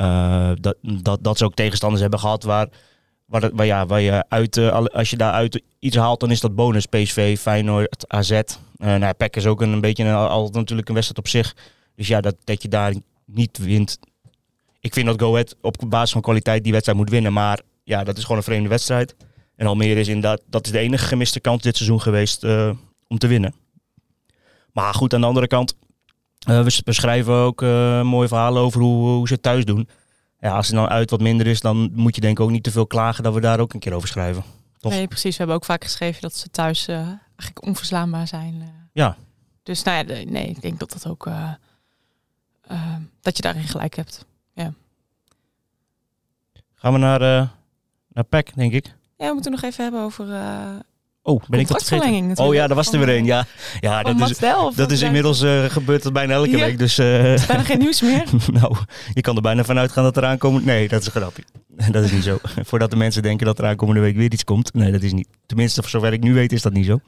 eh, 0.00 0.50
dat, 0.60 0.76
dat, 0.80 1.24
dat 1.24 1.38
ze 1.38 1.44
ook 1.44 1.54
tegenstanders 1.54 2.00
hebben 2.00 2.20
gehad 2.20 2.42
waar, 2.42 2.68
waar, 3.24 3.50
waar, 3.54 3.66
ja, 3.66 3.86
waar 3.86 4.00
je 4.00 4.24
uit, 4.28 4.56
eh, 4.56 4.84
als 4.86 5.10
je 5.10 5.16
daaruit 5.16 5.62
iets 5.78 5.96
haalt, 5.96 6.20
dan 6.20 6.30
is 6.30 6.40
dat 6.40 6.54
bonus. 6.54 6.86
PSV, 6.86 7.38
Feyenoord, 7.38 8.04
AZ. 8.08 8.30
Eh 8.30 8.44
nou, 8.76 9.12
PEC 9.12 9.36
is 9.36 9.46
ook 9.46 9.60
een, 9.60 9.80
beetje 9.80 10.04
een, 10.04 10.14
altijd 10.14 10.54
natuurlijk 10.54 10.88
een 10.88 10.94
wedstrijd 10.94 11.26
op 11.26 11.32
zich. 11.32 11.56
Dus 11.96 12.08
ja, 12.08 12.20
dat, 12.20 12.36
dat 12.44 12.62
je 12.62 12.68
daar 12.68 12.94
niet 13.24 13.58
wint. 13.58 13.98
Ik 14.80 14.94
vind 14.94 15.06
dat 15.06 15.20
Go 15.20 15.32
Ahead 15.32 15.56
op 15.60 15.76
basis 15.88 16.12
van 16.12 16.20
kwaliteit 16.20 16.62
die 16.62 16.72
wedstrijd 16.72 16.98
moet 16.98 17.10
winnen. 17.10 17.32
Maar 17.32 17.60
ja, 17.84 18.04
dat 18.04 18.16
is 18.16 18.22
gewoon 18.22 18.38
een 18.38 18.44
vreemde 18.44 18.68
wedstrijd. 18.68 19.14
En 19.56 19.66
Almere 19.66 20.00
is 20.00 20.08
inderdaad, 20.08 20.42
dat 20.46 20.66
is 20.66 20.72
de 20.72 20.78
enige 20.78 21.06
gemiste 21.06 21.40
kans 21.40 21.62
dit 21.62 21.76
seizoen 21.76 22.00
geweest 22.00 22.44
om 23.08 23.18
te 23.18 23.26
winnen. 23.26 23.54
Maar 24.72 24.94
goed, 24.94 25.14
aan 25.14 25.20
de 25.20 25.26
andere 25.26 25.46
kant, 25.46 25.74
we, 26.46 26.80
we 26.84 26.92
schrijven 26.92 27.34
ook 27.34 27.62
eh, 27.62 28.02
mooie 28.02 28.28
verhalen 28.28 28.62
over 28.62 28.80
hoe, 28.80 29.08
hoe 29.08 29.26
ze 29.26 29.32
het 29.34 29.42
thuis 29.42 29.64
doen. 29.64 29.88
Ja, 30.40 30.56
als 30.56 30.66
het 30.66 30.76
dan 30.76 30.88
uit 30.88 31.10
wat 31.10 31.20
minder 31.20 31.46
is, 31.46 31.60
dan 31.60 31.90
moet 31.94 32.14
je 32.14 32.20
denk 32.20 32.38
ik 32.38 32.44
ook 32.44 32.50
niet 32.50 32.62
te 32.62 32.70
veel 32.70 32.86
klagen 32.86 33.22
dat 33.24 33.34
we 33.34 33.40
daar 33.40 33.60
ook 33.60 33.72
een 33.72 33.80
keer 33.80 33.92
over 33.92 34.08
schrijven. 34.08 34.42
Toch? 34.78 34.92
Nee, 34.92 35.06
precies. 35.06 35.30
We 35.32 35.36
hebben 35.38 35.56
ook 35.56 35.64
vaak 35.64 35.84
geschreven 35.84 36.20
dat 36.22 36.34
ze 36.36 36.50
thuis 36.50 36.88
eh, 36.88 36.96
eigenlijk 36.96 37.66
onverslaanbaar 37.66 38.26
zijn. 38.26 38.54
eh. 38.60 38.68
Ja. 38.92 39.16
Dus 39.62 39.82
nou 39.82 40.08
ja, 40.08 40.24
nee, 40.24 40.46
ik 40.48 40.60
denk 40.62 40.78
dat 40.78 40.90
dat 40.92 41.06
ook 41.06 41.26
eh, 41.26 41.50
eh, 42.60 42.94
dat 43.20 43.36
je 43.36 43.42
daarin 43.42 43.64
gelijk 43.68 43.96
hebt. 43.96 44.24
Gaan 46.74 46.92
we 46.92 46.98
naar, 46.98 47.20
eh 47.22 47.48
naar 48.08 48.24
PEC, 48.24 48.54
denk 48.54 48.72
ik. 48.72 48.94
Ja, 49.16 49.26
we 49.26 49.32
moeten 49.32 49.50
nog 49.50 49.62
even 49.62 49.82
hebben 49.82 50.00
over 50.02 50.32
eh 50.34 50.68
Oh, 51.30 51.42
ben 51.48 51.60
ik 51.60 51.68
dat 51.68 51.84
vergeten? 51.84 52.36
Oh 52.44 52.54
ja, 52.54 52.66
daar 52.66 52.76
was 52.76 52.92
er 52.92 52.98
weer 52.98 53.16
een. 53.16 53.24
Ja, 53.24 53.46
ja 53.80 54.02
Van 54.02 54.16
dat 54.16 54.30
is, 54.30 54.38
dat 54.76 54.90
is 54.90 55.02
inmiddels 55.02 55.42
eh, 55.42 55.64
gebeurd 55.64 56.02
dat 56.02 56.12
bijna 56.12 56.32
elke 56.32 56.50
Ja. 56.50 56.64
week. 56.64 56.78
Dus 56.78 56.98
eh, 56.98 57.06
Bijna 57.46 57.62
geen 57.62 57.78
nieuws 57.78 58.00
meer. 58.00 58.24
nou, 58.60 58.76
je 59.14 59.20
kan 59.20 59.36
er 59.36 59.42
bijna 59.42 59.64
vanuit 59.64 59.92
gaan 59.92 60.04
dat 60.04 60.16
er 60.16 60.24
aankomend... 60.24 60.64
Nee, 60.64 60.88
dat 60.88 61.00
is 61.00 61.06
een 61.06 61.12
grapje. 61.12 61.42
Dat 61.92 62.04
is 62.04 62.12
niet 62.12 62.22
zo. 62.24 62.38
Voordat 62.68 62.90
de 62.90 62.96
mensen 62.96 63.22
denken 63.22 63.46
dat 63.46 63.58
er 63.58 63.64
aankomende 63.64 64.00
week 64.00 64.16
weer 64.16 64.32
iets 64.32 64.44
komt. 64.44 64.74
Nee, 64.74 64.92
dat 64.92 65.02
is 65.02 65.12
niet. 65.12 65.28
Tenminste, 65.46 65.80
voor 65.80 65.90
zover 65.90 66.12
ik 66.12 66.22
nu 66.22 66.34
weet, 66.34 66.52
is 66.52 66.62
dat 66.62 66.72
niet 66.72 66.86
zo. 66.86 67.00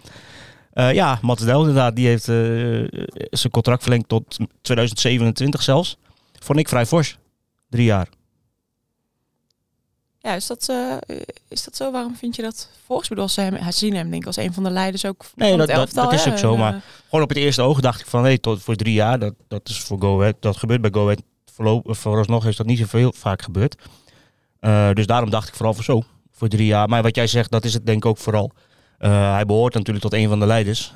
Eh, 0.72 0.92
ja, 0.92 1.18
Mats 1.22 1.44
Del 1.44 1.58
inderdaad, 1.58 1.96
die 1.96 2.06
heeft 2.06 2.28
eh, 2.28 2.34
zijn 3.30 3.52
contract 3.52 3.82
verlengd 3.82 4.08
tot 4.08 4.38
2027 4.62 5.62
zelfs. 5.62 5.96
Vond 6.38 6.58
ik 6.58 6.68
vrij 6.68 6.86
fors. 6.86 7.18
Drie 7.70 7.84
jaar. 7.84 8.08
Ja, 10.22 10.34
is 10.34 10.46
dat, 10.46 10.68
eh, 10.68 10.96
is 11.48 11.64
dat 11.64 11.76
zo? 11.76 11.90
Waarom 11.92 12.16
vind 12.16 12.36
je 12.36 12.42
dat? 12.42 12.68
Ik 12.88 13.08
bedoel, 13.08 13.28
ze, 13.28 13.40
hem, 13.40 13.54
hij 13.54 13.72
zien 13.72 13.94
hem 13.94 14.10
denk 14.10 14.22
ik 14.22 14.26
als 14.26 14.36
een 14.36 14.52
van 14.52 14.62
de 14.62 14.70
leiders 14.70 15.04
ook 15.04 15.24
Nee, 15.34 15.48
van 15.48 15.58
dat- 15.58 15.66
het 15.68 15.76
dat- 15.76 15.86
elftal. 15.86 16.04
dat 16.10 16.12
is 16.26 16.28
ook 16.32 16.38
zo, 16.38 16.56
maar- 16.56 16.74
eh, 16.74 16.80
Gewoon 17.04 17.22
op 17.22 17.28
het 17.28 17.38
eerste 17.38 17.62
oog 17.62 17.80
dacht 17.80 18.00
ik 18.00 18.06
van, 18.06 18.24
hé, 18.24 18.38
tot 18.38 18.62
voor 18.62 18.74
drie 18.76 18.92
jaar, 18.94 19.18
dat, 19.18 19.34
dat 19.48 19.68
is 19.68 19.80
voor 19.80 20.00
Go 20.00 20.20
Ahead, 20.20 20.34
dat 20.40 20.56
gebeurt 20.56 20.80
bij 20.80 20.90
Go 20.92 21.02
Ahead. 21.04 21.22
Voorlopig, 21.54 21.98
vooralsnog 21.98 22.46
is 22.46 22.56
dat 22.56 22.66
niet 22.66 22.78
zoveel 22.78 23.12
vaak 23.16 23.42
gebeurd. 23.42 23.74
Eh, 24.60 24.90
dus 24.92 25.06
daarom 25.06 25.30
dacht 25.30 25.48
ik 25.48 25.54
vooral 25.54 25.74
voor 25.74 25.84
zo, 25.84 26.02
voor 26.30 26.48
drie 26.48 26.66
jaar. 26.66 26.88
Maar 26.88 27.02
wat 27.02 27.14
jij 27.16 27.26
zegt, 27.26 27.50
dat 27.50 27.64
is 27.64 27.74
het 27.74 27.86
denk 27.86 27.98
ik 28.04 28.06
ook 28.10 28.18
vooral. 28.18 28.52
Hij 28.98 29.44
behoort 29.46 29.74
natuurlijk 29.74 30.04
tot 30.04 30.12
een 30.12 30.28
van 30.28 30.40
de 30.40 30.46
leiders. 30.46 30.92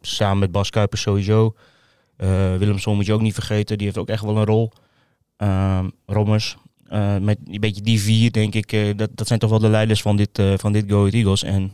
Samen 0.00 0.38
met 0.38 0.52
Bas 0.52 0.70
Kuipers 0.70 1.00
sowieso. 1.02 1.54
Willemson 2.58 2.96
moet 2.96 3.06
je 3.06 3.12
ook 3.12 3.20
niet 3.20 3.34
vergeten, 3.34 3.76
die 3.78 3.86
heeft 3.86 3.98
ook 3.98 4.08
echt 4.08 4.22
wel 4.22 4.36
een 4.36 4.44
rol. 4.44 4.72
Ehm 5.36 5.88
Rommers, 6.06 6.56
eh, 6.88 7.16
met 7.18 7.38
een 7.46 7.60
beetje 7.60 7.82
die 7.82 8.00
vier 8.00 8.32
denk 8.32 8.54
ik, 8.54 8.72
eh, 8.72 8.96
dat, 8.96 9.10
dat 9.12 9.26
zijn 9.26 9.38
toch 9.38 9.50
wel 9.50 9.58
de 9.58 9.68
leiders 9.68 10.02
van 10.02 10.16
dit, 10.16 10.38
eh, 10.38 10.52
van 10.56 10.72
dit 10.72 10.84
Go 10.88 10.98
Ahead 10.98 11.14
Eagles. 11.14 11.42
En 11.42 11.72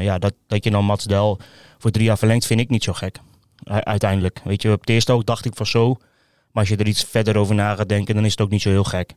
ja, 0.00 0.18
dat, 0.18 0.34
dat 0.46 0.64
je 0.64 0.70
dan 0.70 0.84
Mats 0.84 1.04
Del 1.04 1.38
voor 1.78 1.90
drie 1.90 2.04
jaar 2.04 2.18
verlengd 2.18 2.46
vind 2.46 2.60
ik 2.60 2.68
niet 2.68 2.84
zo 2.84 2.92
gek. 2.92 3.20
Uiteindelijk. 3.64 4.40
Weet 4.44 4.62
je, 4.62 4.72
op 4.72 4.80
het 4.80 4.88
eerste 4.88 5.12
oog 5.12 5.24
dacht 5.24 5.44
ik 5.44 5.54
van 5.54 5.66
zo. 5.66 5.94
Maar 6.52 6.62
als 6.62 6.68
je 6.68 6.76
er 6.76 6.86
iets 6.86 7.04
verder 7.04 7.36
over 7.36 7.54
na 7.54 7.74
gaat 7.74 7.88
denken, 7.88 8.14
dan 8.14 8.24
is 8.24 8.30
het 8.30 8.40
ook 8.40 8.50
niet 8.50 8.62
zo 8.62 8.68
heel 8.68 8.84
gek. 8.84 9.14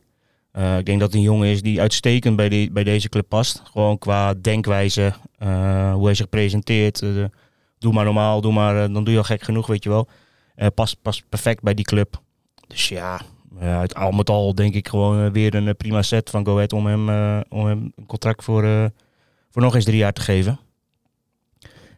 Ik 0.78 0.86
denk 0.86 1.00
dat 1.00 1.08
het 1.08 1.14
een 1.14 1.20
jongen 1.20 1.48
is 1.48 1.62
die 1.62 1.80
uitstekend 1.80 2.36
bij, 2.36 2.48
die, 2.48 2.70
bij 2.70 2.84
deze 2.84 3.08
club 3.08 3.28
past. 3.28 3.62
Gewoon 3.64 3.98
qua 3.98 4.34
denkwijze, 4.34 5.14
hoe 5.92 6.04
hij 6.04 6.14
zich 6.14 6.28
presenteert. 6.28 6.98
doe 7.78 7.92
maar 7.92 8.04
normaal, 8.04 8.40
doe 8.40 8.52
maar, 8.52 8.92
dan 8.92 9.04
doe 9.04 9.12
je 9.12 9.18
al 9.18 9.24
gek 9.24 9.42
genoeg, 9.42 9.66
weet 9.66 9.84
je 9.84 9.88
wel. 9.88 10.08
Past, 10.74 11.02
past 11.02 11.24
perfect 11.28 11.62
bij 11.62 11.74
die 11.74 11.84
club. 11.84 12.20
Dus 12.66 12.88
ja, 12.88 13.20
eh, 13.60 13.78
uit 13.78 13.94
al 13.94 14.10
met 14.10 14.30
al 14.30 14.54
denk 14.54 14.74
ik 14.74 14.88
gewoon 14.88 15.24
eh, 15.24 15.30
weer 15.32 15.54
een 15.54 15.68
eh, 15.68 15.74
prima 15.76 16.02
set 16.02 16.30
van 16.30 16.44
Go 16.46 16.54
Ahead 16.54 16.72
om 16.72 16.86
hem, 16.86 17.08
om 17.48 17.66
hem 17.66 17.92
een 17.96 18.06
contract 18.06 18.44
voor, 18.44 18.90
voor 19.50 19.62
nog 19.62 19.74
eens 19.74 19.84
drie 19.84 19.96
jaar 19.96 20.12
te 20.12 20.20
geven. 20.20 20.58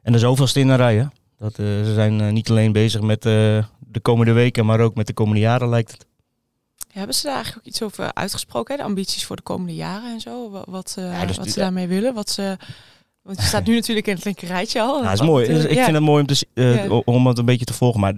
En 0.02 0.12
de 0.12 0.18
zoveelste 0.18 0.60
in 0.60 0.68
een 0.68 0.76
rij, 0.76 0.96
hè? 0.96 1.04
Dat, 1.38 1.54
ze 1.54 1.92
zijn 1.94 2.32
niet 2.32 2.50
alleen 2.50 2.72
bezig 2.72 3.00
met 3.00 3.22
de 3.22 4.00
komende 4.02 4.32
weken, 4.32 4.66
maar 4.66 4.80
ook 4.80 4.94
met 4.94 5.06
de 5.06 5.12
komende 5.12 5.40
jaren 5.40 5.68
lijkt 5.68 5.90
het. 5.92 6.06
hebben 6.92 7.14
ze 7.14 7.22
daar 7.22 7.34
eigenlijk 7.34 7.66
ook 7.66 7.72
iets 7.72 7.82
over 7.82 8.14
uitgesproken? 8.14 8.74
Hè? 8.74 8.80
De 8.82 8.86
ambities 8.88 9.24
voor 9.26 9.36
de 9.36 9.42
komende 9.42 9.74
jaren 9.74 10.12
en 10.12 10.20
zo? 10.20 10.50
Wa- 10.50 10.64
Wat, 10.66 10.92
Ja, 10.98 11.26
dus 11.26 11.36
wat 11.36 11.44
die- 11.44 11.52
ze 11.54 11.60
daarmee 11.60 11.86
willen? 11.86 12.14
Wat 12.14 12.30
ze, 12.30 12.56
want 13.22 13.38
je 13.38 13.44
staat 13.44 13.66
nu 13.66 13.74
natuurlijk 13.74 14.06
in 14.06 14.14
het 14.14 14.24
linkerrijtje 14.24 14.80
al. 14.80 14.96
Ja, 14.96 15.02
dat 15.02 15.12
is 15.12 15.18
Wat, 15.18 15.28
mooi. 15.28 15.46
Dus 15.46 15.64
ik 15.64 15.70
ja. 15.74 15.84
vind 15.84 15.96
het 15.96 16.04
mooi 16.04 16.20
om, 16.20 16.26
te, 16.26 17.02
om 17.04 17.26
het 17.26 17.38
een 17.38 17.44
beetje 17.44 17.64
te 17.64 17.74
volgen. 17.74 18.00
Maar 18.00 18.14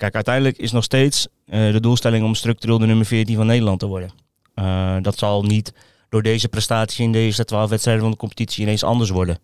kijk, 0.00 0.14
uiteindelijk 0.14 0.58
is 0.58 0.72
nog 0.72 0.84
steeds 0.84 1.28
eh, 1.46 1.72
de 1.72 1.80
doelstelling 1.80 2.24
om 2.24 2.34
structureel 2.34 2.78
de 2.78 2.86
nummer 2.86 3.06
14 3.06 3.36
van 3.36 3.46
Nederland 3.46 3.78
te 3.78 3.86
worden. 3.86 4.10
Eh, 4.54 4.96
dat 5.02 5.18
zal 5.18 5.42
niet 5.42 5.72
door 6.08 6.22
deze 6.22 6.48
prestatie 6.48 7.04
in 7.04 7.12
deze 7.12 7.44
12 7.44 7.70
wedstrijden 7.70 8.02
van 8.02 8.12
de 8.12 8.16
competitie 8.16 8.62
ineens 8.62 8.84
anders 8.84 9.10
worden. 9.10 9.38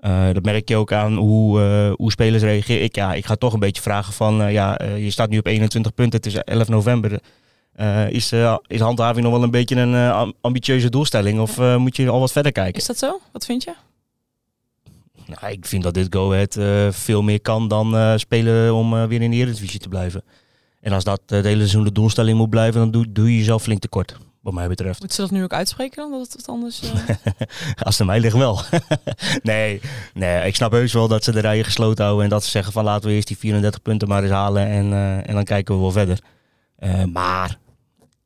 Eh, 0.00 0.32
dat 0.32 0.44
merk 0.44 0.68
je 0.68 0.76
ook 0.76 0.92
aan 0.92 1.16
hoe, 1.16 1.58
hoe 1.96 2.10
spelers 2.10 2.42
reageren. 2.42 2.82
Ik, 2.82 2.94
ja, 2.94 3.14
ik 3.14 3.26
ga 3.26 3.34
toch 3.34 3.52
een 3.52 3.58
beetje 3.58 3.82
vragen 3.82 4.12
van, 4.12 4.52
ja, 4.52 4.80
je 4.96 5.10
staat 5.10 5.30
nu 5.30 5.38
op 5.38 5.46
21 5.46 5.94
punten, 5.94 6.20
het 6.20 6.26
is 6.26 6.34
11 6.34 6.68
november. 6.68 7.20
Is, 8.08 8.32
is 8.66 8.80
handhaving 8.80 9.24
nog 9.24 9.32
wel 9.32 9.42
een 9.42 9.50
beetje 9.50 9.76
een 9.76 9.94
am- 9.94 10.34
ambitieuze 10.40 10.90
doelstelling? 10.90 11.40
Of 11.40 11.76
moet 11.76 11.96
je 11.96 12.08
al 12.08 12.20
wat 12.20 12.32
verder 12.32 12.52
kijken? 12.52 12.80
Is 12.80 12.86
dat 12.86 12.98
zo? 12.98 13.20
Wat 13.32 13.44
vind 13.44 13.64
je? 13.64 13.74
Nou, 15.30 15.52
ik 15.52 15.66
vind 15.66 15.82
dat 15.82 15.94
dit 15.94 16.14
Go 16.14 16.32
Ahead 16.32 16.56
eh, 16.56 16.88
veel 16.90 17.22
meer 17.22 17.40
kan 17.40 17.68
dan 17.68 17.96
eh, 17.96 18.16
spelen 18.16 18.74
om 18.74 18.96
eh, 18.96 19.04
weer 19.04 19.22
in 19.22 19.30
de 19.30 19.36
Eredivisie 19.36 19.80
te 19.80 19.88
blijven. 19.88 20.22
En 20.80 20.92
als 20.92 21.04
dat 21.04 21.20
het 21.26 21.44
hele 21.44 21.58
seizoen 21.58 21.84
de 21.84 21.92
doelstelling 21.92 22.38
moet 22.38 22.50
blijven, 22.50 22.80
dan 22.80 22.90
doe, 22.90 23.12
doe 23.12 23.30
je 23.30 23.38
jezelf 23.38 23.62
flink 23.62 23.80
tekort, 23.80 24.16
wat 24.40 24.52
mij 24.52 24.68
betreft. 24.68 25.00
Moet 25.00 25.12
ze 25.12 25.20
dat 25.20 25.30
nu 25.30 25.42
ook 25.42 25.52
uitspreken 25.52 25.96
dan? 25.96 26.18
Dat 26.18 26.32
het 26.32 26.46
anders... 26.46 26.82
Als 27.84 27.98
het 27.98 28.00
aan 28.00 28.06
mij 28.06 28.20
ligt 28.20 28.36
wel. 28.36 28.60
nee, 29.42 29.80
nee, 30.14 30.46
ik 30.46 30.56
snap 30.56 30.72
heus 30.72 30.92
wel 30.92 31.08
dat 31.08 31.24
ze 31.24 31.32
de 31.32 31.40
rijen 31.40 31.64
gesloten 31.64 32.04
houden 32.04 32.24
en 32.24 32.30
dat 32.30 32.44
ze 32.44 32.50
zeggen 32.50 32.72
van 32.72 32.84
laten 32.84 33.08
we 33.08 33.14
eerst 33.14 33.28
die 33.28 33.38
34 33.38 33.82
punten 33.82 34.08
maar 34.08 34.22
eens 34.22 34.32
halen 34.32 34.66
en, 34.66 34.92
en 35.26 35.34
dan 35.34 35.44
kijken 35.44 35.74
we 35.74 35.80
wel 35.80 35.92
verder. 35.92 36.20
Maar 37.12 37.58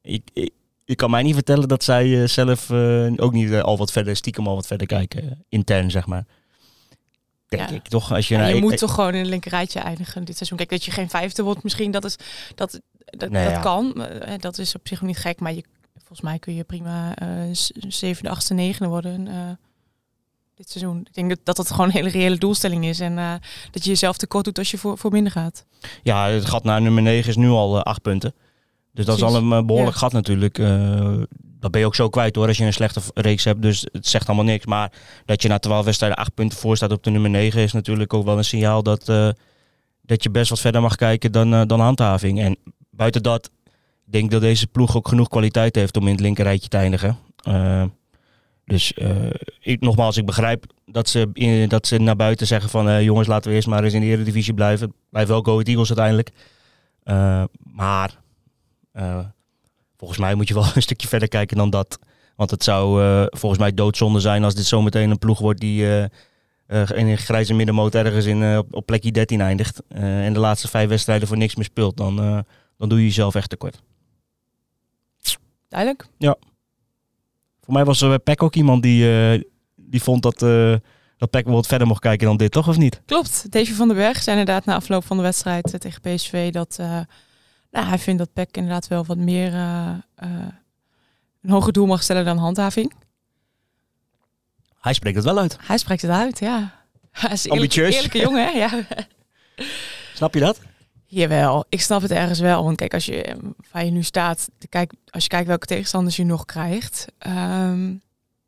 ik, 0.02 0.50
ik, 0.84 0.96
kan 0.96 1.10
mij 1.10 1.22
niet 1.22 1.34
vertellen 1.34 1.68
dat 1.68 1.84
zij 1.84 2.26
zelf 2.26 2.70
ook 3.16 3.32
niet 3.32 3.52
al 3.52 3.76
wat 3.76 3.92
verder, 3.92 4.16
stiekem 4.16 4.46
al 4.46 4.54
wat 4.54 4.66
verder 4.66 4.86
kijken, 4.86 5.44
intern 5.48 5.90
zeg 5.90 6.06
maar. 6.06 6.24
Denk 7.56 7.68
Ja. 7.68 7.74
ik 7.76 7.88
toch? 7.88 8.12
Als 8.12 8.28
je, 8.28 8.36
Ja, 8.36 8.56
moet 8.60 8.78
toch 8.78 8.94
gewoon 8.94 9.14
in 9.14 9.20
een 9.20 9.26
linkerrijtje 9.28 9.78
eindigen 9.80 10.24
dit 10.24 10.36
seizoen. 10.36 10.58
Kijk, 10.58 10.70
dat 10.70 10.84
je 10.84 10.90
geen 10.90 11.10
vijfde 11.10 11.42
wordt 11.42 11.62
misschien, 11.62 11.90
dat, 11.90 12.04
is, 12.04 12.16
dat, 12.54 12.80
dat, 13.04 13.30
Nee, 13.30 13.44
dat 13.44 13.52
ja. 13.54 13.60
kan. 13.60 14.04
Eh, 14.04 14.34
Dat 14.38 14.58
is 14.58 14.74
op 14.74 14.88
zich 14.88 15.02
niet 15.02 15.18
gek, 15.18 15.40
maar 15.40 15.52
je, 15.52 15.64
volgens 15.96 16.20
mij 16.20 16.38
kun 16.38 16.54
je 16.54 16.64
prima 16.64 17.14
z- 17.52 17.70
zevende, 17.88 18.30
achtste, 18.30 18.54
negende 18.54 18.88
worden 18.88 19.28
eh, 19.28 19.34
dit 20.54 20.70
seizoen. 20.70 21.00
Ik 21.00 21.14
denk 21.14 21.28
dat, 21.28 21.38
dat 21.42 21.56
dat 21.56 21.70
gewoon 21.70 21.86
een 21.86 21.92
hele 21.92 22.08
reële 22.08 22.38
doelstelling 22.38 22.84
is 22.84 23.00
en 23.00 23.14
dat 23.70 23.84
je 23.84 23.90
jezelf 23.90 24.16
tekort 24.16 24.44
doet 24.44 24.58
als 24.58 24.70
je 24.70 24.78
voor, 24.78 24.98
voor 24.98 25.10
minder 25.10 25.32
gaat. 25.32 25.64
Ja, 26.02 26.28
het 26.28 26.44
gat 26.44 26.64
naar 26.64 26.82
nummer 26.82 27.02
9 27.02 27.28
is 27.28 27.36
nu 27.36 27.48
al 27.48 27.82
acht 27.82 28.02
punten. 28.02 28.34
Dus 28.94 29.04
dat 29.04 29.16
is 29.16 29.22
al 29.22 29.36
een 29.36 29.52
eh, 29.52 29.64
behoorlijk 29.64 29.94
Ja. 29.94 30.00
gat 30.00 30.12
natuurlijk. 30.12 30.58
Eh, 30.58 31.12
dat 31.40 31.70
ben 31.70 31.80
je 31.80 31.86
ook 31.86 31.94
zo 31.94 32.08
kwijt 32.08 32.36
hoor 32.36 32.46
als 32.46 32.56
je 32.56 32.64
een 32.64 32.72
slechte 32.72 33.00
reeks 33.14 33.44
hebt. 33.44 33.62
Dus 33.62 33.86
het 33.92 34.06
zegt 34.06 34.26
allemaal 34.26 34.44
niks. 34.44 34.66
Maar 34.66 34.92
dat 35.24 35.42
je 35.42 35.48
na 35.48 35.58
12 35.58 35.84
wedstrijden 35.84 36.18
acht 36.18 36.34
punten 36.34 36.58
voor 36.58 36.76
staat 36.76 36.92
op 36.92 37.02
de 37.02 37.10
nummer 37.10 37.30
9 37.30 37.62
is 37.62 37.72
natuurlijk 37.72 38.14
ook 38.14 38.24
wel 38.24 38.38
een 38.38 38.44
signaal 38.44 38.82
dat, 38.82 39.08
eh, 39.08 39.28
dat 40.02 40.22
je 40.22 40.30
best 40.30 40.50
wat 40.50 40.60
verder 40.60 40.80
mag 40.80 40.96
kijken 40.96 41.32
dan, 41.32 41.66
dan 41.66 41.80
handhaving. 41.80 42.40
En 42.40 42.56
buiten 42.90 43.22
dat 43.22 43.50
denk 44.04 44.24
ik 44.24 44.30
dat 44.30 44.40
deze 44.40 44.66
ploeg 44.66 44.96
ook 44.96 45.08
genoeg 45.08 45.28
kwaliteit 45.28 45.74
heeft 45.74 45.96
om 45.96 46.06
in 46.06 46.12
het 46.12 46.20
linkerrijtje 46.20 46.68
te 46.68 46.76
eindigen. 46.76 47.18
Dus 48.64 48.92
ik, 49.60 49.80
nogmaals, 49.80 50.16
ik 50.16 50.26
begrijp 50.26 50.64
dat 50.86 51.08
ze, 51.08 51.30
in, 51.32 51.68
dat 51.68 51.86
ze 51.86 51.98
naar 51.98 52.16
buiten 52.16 52.46
zeggen 52.46 52.70
van 52.70 53.04
jongens 53.04 53.28
laten 53.28 53.50
we 53.50 53.56
eerst 53.56 53.68
maar 53.68 53.84
eens 53.84 53.94
in 53.94 54.00
de 54.00 54.06
Eredivisie 54.06 54.54
blijven. 54.54 54.94
Blijven 55.10 55.34
wel 55.34 55.42
Go 55.42 55.60
Eagles 55.60 55.88
uiteindelijk. 55.88 56.30
Maar 57.72 58.22
volgens 59.96 60.18
mij 60.18 60.34
moet 60.34 60.48
je 60.48 60.54
wel 60.54 60.64
een 60.74 60.82
stukje 60.82 61.08
verder 61.08 61.28
kijken 61.28 61.56
dan 61.56 61.70
dat. 61.70 61.98
Want 62.36 62.50
het 62.50 62.64
zou 62.64 63.02
eh, 63.02 63.24
volgens 63.28 63.60
mij 63.60 63.74
doodzonde 63.74 64.20
zijn 64.20 64.44
als 64.44 64.54
dit 64.54 64.64
zometeen 64.64 65.10
een 65.10 65.18
ploeg 65.18 65.38
wordt 65.38 65.60
die 65.60 65.84
eh, 65.86 66.02
eh, 66.66 66.88
in 66.98 67.06
een 67.06 67.18
grijze 67.18 67.54
middenmoot 67.54 67.94
ergens 67.94 68.24
in, 68.26 68.42
eh, 68.42 68.56
op, 68.58 68.74
op 68.74 68.86
plekje 68.86 69.12
13 69.12 69.40
eindigt. 69.40 69.82
eh, 69.88 70.26
en 70.26 70.32
de 70.32 70.38
laatste 70.38 70.68
vijf 70.68 70.88
wedstrijden 70.88 71.28
voor 71.28 71.36
niks 71.36 71.54
meer 71.54 71.64
speelt. 71.64 71.96
Dan, 71.96 72.20
eh, 72.20 72.38
dan 72.78 72.88
doe 72.88 72.98
je 72.98 73.04
jezelf 73.04 73.34
echt 73.34 73.48
tekort. 73.50 73.82
Duidelijk. 75.68 76.06
Voor 77.60 77.74
mij 77.74 77.84
was 77.84 78.00
er 78.02 78.08
bij 78.08 78.18
PEC 78.18 78.42
ook 78.42 78.54
iemand 78.54 78.82
die, 78.82 79.32
eh, 79.32 79.42
die 79.76 80.02
vond 80.02 80.22
dat, 80.22 80.42
eh 80.42 80.74
dat 81.16 81.30
PEC 81.30 81.44
wel 81.44 81.54
wat 81.54 81.66
verder 81.66 81.86
mocht 81.86 82.00
kijken 82.00 82.26
dan 82.26 82.36
dit, 82.36 82.50
toch? 82.52 82.68
Of 82.68 82.76
niet? 82.76 83.02
Klopt. 83.06 83.52
Davy 83.52 83.72
van 83.72 83.88
den 83.88 83.96
Berg 83.96 84.22
zei 84.22 84.38
inderdaad 84.38 84.64
na 84.64 84.74
afloop 84.74 85.04
van 85.04 85.16
de 85.16 85.22
wedstrijd 85.22 85.72
eh, 85.72 85.78
tegen 85.80 86.00
PSV 86.00 86.52
dat 86.52 86.76
eh, 86.80 87.00
nou, 87.74 87.86
hij 87.86 87.98
vindt 87.98 88.18
dat 88.18 88.32
PEC 88.32 88.56
inderdaad 88.56 88.88
wel 88.88 89.04
wat 89.04 89.16
meer 89.16 89.52
eh, 89.52 89.88
eh, 90.14 90.28
een 91.42 91.50
hoger 91.50 91.72
doel 91.72 91.86
mag 91.86 92.02
stellen 92.02 92.24
dan 92.24 92.38
handhaving. 92.38 92.94
Hij 94.80 94.92
spreekt 94.92 95.16
het 95.16 95.24
wel 95.24 95.38
uit. 95.38 95.56
Hij 95.60 95.78
spreekt 95.78 96.02
het 96.02 96.10
uit, 96.10 96.38
ja. 96.38 96.82
Hij 97.10 97.32
is 97.32 97.44
een 97.44 97.70
eerlijke, 97.70 98.18
jongen, 98.18 98.44
hè? 98.44 98.50
Ja. 98.50 98.70
Snap 100.14 100.34
je 100.34 100.40
dat? 100.40 100.60
Jawel, 101.04 101.64
ik 101.68 101.80
snap 101.80 102.02
het 102.02 102.10
ergens 102.10 102.40
wel. 102.40 102.64
Want 102.64 102.76
kijk, 102.76 102.94
als 102.94 103.04
je 103.04 103.22
eh, 103.22 103.36
waar 103.72 103.84
je 103.84 103.90
nu 103.90 104.02
staat, 104.02 104.50
kijk, 104.68 104.92
als 105.10 105.22
je 105.22 105.28
kijkt 105.28 105.46
welke 105.46 105.66
tegenstanders 105.66 106.16
je 106.16 106.24
nog 106.24 106.44
krijgt, 106.44 107.06
ehm, 107.18 107.90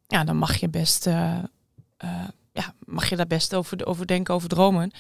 ja, 0.06 0.25
dan 0.25 0.37
mag 0.37 0.56
je 0.56 0.68
best 0.68 1.09
ja, 2.56 2.75
mag 2.85 3.09
je 3.09 3.16
daar 3.16 3.26
best 3.26 3.54
over, 3.54 3.87
over 3.87 4.06
denken, 4.06 4.35
over 4.35 4.49
dromen. 4.49 4.92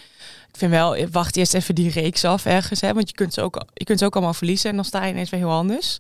Ik 0.48 0.56
vind 0.62 0.70
wel, 0.70 1.08
wacht 1.10 1.36
eerst 1.36 1.54
even 1.54 1.74
die 1.74 1.90
reeks 1.90 2.24
af 2.24 2.44
ergens. 2.44 2.80
Hè, 2.80 2.94
want 2.94 3.08
je 3.08 3.14
kunt, 3.14 3.34
ze 3.34 3.40
ook, 3.40 3.64
je 3.74 3.84
kunt 3.84 3.98
ze 3.98 4.04
ook 4.04 4.14
allemaal 4.14 4.34
verliezen 4.34 4.70
en 4.70 4.76
dan 4.76 4.84
sta 4.84 5.04
je 5.04 5.12
ineens 5.12 5.30
weer 5.30 5.40
heel 5.40 5.50
anders. 5.50 5.98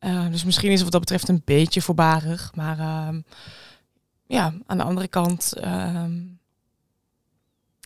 Uh, 0.00 0.30
dus 0.30 0.44
misschien 0.44 0.68
is 0.70 0.74
het 0.74 0.82
wat 0.82 0.92
dat 0.92 1.00
betreft 1.00 1.28
een 1.28 1.42
beetje 1.44 1.82
voorbarig. 1.82 2.50
Maar 2.54 2.78
uh, 2.78 3.08
ja, 4.26 4.54
aan 4.66 4.78
de 4.78 4.84
andere 4.84 5.08
kant... 5.08 5.52
Uh, 5.58 6.04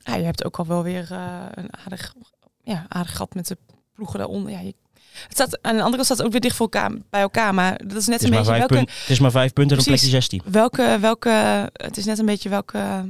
ja, 0.05 0.15
je 0.15 0.25
hebt 0.25 0.45
ook 0.45 0.59
al 0.59 0.67
wel 0.67 0.83
weer 0.83 1.09
uh, 1.13 1.45
een 1.51 1.69
aardig, 1.85 2.15
ja, 2.63 2.87
aardig 2.89 3.17
gat 3.17 3.35
met 3.35 3.47
de 3.47 3.57
ploegen 3.95 4.19
daaronder. 4.19 4.53
Ja, 4.53 4.61
je, 4.61 4.75
het 5.13 5.33
staat, 5.33 5.63
aan 5.63 5.77
de 5.77 5.83
andere 5.83 5.95
kant 5.95 6.05
staat 6.05 6.17
het 6.17 6.27
ook 6.27 6.33
weer 6.33 6.41
dicht 6.41 6.57
voor 6.57 6.69
elkaar, 6.71 6.93
bij 7.11 7.21
elkaar. 7.21 7.55
Maar 7.55 7.87
dat 7.87 7.97
is 7.97 8.07
net 8.07 8.21
is, 8.21 8.25
een 8.25 8.31
beetje 8.31 8.53
welke, 8.53 8.75
punt, 8.75 8.91
het 8.91 9.11
is 9.11 9.21
maar 9.21 9.31
vijf 9.31 9.53
punten 9.53 9.77
Precies. 9.77 10.01
plekje 10.01 10.17
16. 10.17 10.43
welke, 10.45 10.99
welke... 11.01 11.69
Het 11.73 11.97
is 11.97 12.05
net 12.05 12.19
een 12.19 12.27
beetje 12.27 12.49
welke 12.49 13.09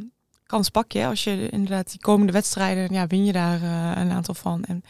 kans 0.50 0.68
pak 0.68 0.92
je. 0.92 1.06
Als 1.06 1.24
je 1.24 1.48
inderdaad 1.48 1.90
die 1.90 2.00
komende 2.00 2.32
wedstrijden... 2.32 2.92
Ja, 2.92 3.06
win 3.06 3.24
je 3.24 3.32
daar 3.32 3.62
uh, 3.62 3.92
een 3.94 4.10
aantal 4.10 4.34
van. 4.34 4.64
En 4.64 4.80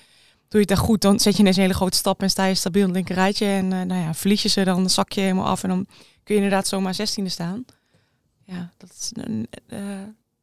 doe 0.49 0.61
je 0.61 0.67
het 0.67 0.69
daar 0.69 0.76
goed, 0.76 1.00
dan 1.00 1.21
zet 1.21 1.35
je 1.35 1.40
ineens 1.40 1.57
een 1.57 1.62
hele 1.62 1.75
grote 1.75 1.97
stap... 1.97 2.23
en 2.23 2.31
sta 2.31 2.45
je 2.45 2.55
stabiel 2.55 2.81
in 2.81 2.87
het 2.87 2.97
linkerrijtje. 2.97 3.47
En 3.47 3.64
uh, 3.64 3.83
nou 3.83 4.00
ja, 4.00 4.14
verlies 4.14 4.43
je 4.43 4.49
ze, 4.49 4.64
dan 4.64 4.90
zak 4.90 5.12
je 5.12 5.21
helemaal 5.21 5.47
af. 5.47 5.62
En 5.62 5.69
dan 5.69 5.87
kun 6.25 6.35
je 6.35 6.43
inderdaad 6.43 6.69
zomaar 6.69 6.95
16e 6.95 7.25
staan. 7.25 7.64
Ja, 8.45 8.71
dat 8.76 8.90
is... 8.99 9.11
Een, 9.14 9.49
uh, 9.69 9.79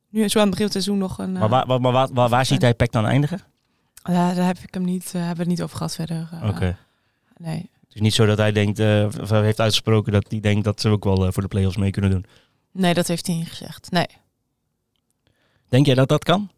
nu 0.09 0.29
zo 0.29 0.39
aan 0.39 0.47
het 0.47 0.55
begin 0.55 0.55
van 0.55 0.63
het 0.63 0.71
seizoen 0.71 0.97
nog 0.97 1.17
een... 1.17 1.31
Maar, 1.31 1.49
waar, 1.49 1.65
waar, 1.67 1.81
waar, 1.81 1.91
waar, 1.91 2.13
waar, 2.13 2.29
waar 2.29 2.45
ziet 2.45 2.61
hij 2.61 2.73
Peck 2.73 2.91
dan 2.91 3.05
eindigen? 3.05 3.41
Ja, 4.03 4.33
daar 4.33 4.45
heb 4.45 4.57
ik 4.57 4.73
hem 4.73 4.83
niet, 4.83 5.11
hebben 5.11 5.33
we 5.33 5.39
het 5.39 5.47
niet 5.47 5.61
over 5.61 5.77
gehad 5.77 5.95
verder. 5.95 6.29
Oké. 6.33 6.47
Okay. 6.47 6.75
Nee. 7.37 7.69
Het 7.87 7.95
is 7.95 8.01
niet 8.01 8.13
zo 8.13 8.25
dat 8.25 8.37
hij 8.37 8.51
denkt, 8.51 8.79
of 9.19 9.29
heeft 9.29 9.59
uitgesproken 9.59 10.11
dat 10.11 10.25
hij 10.29 10.39
denkt 10.39 10.63
dat 10.63 10.81
ze 10.81 10.89
ook 10.89 11.03
wel 11.03 11.31
voor 11.31 11.41
de 11.41 11.47
play-offs 11.47 11.77
mee 11.77 11.91
kunnen 11.91 12.11
doen. 12.11 12.25
Nee, 12.71 12.93
dat 12.93 13.07
heeft 13.07 13.27
hij 13.27 13.35
niet 13.35 13.49
gezegd. 13.49 13.91
Nee. 13.91 14.07
Denk 15.69 15.85
jij 15.85 15.95
dat 15.95 16.09
dat 16.09 16.23
kan? 16.23 16.49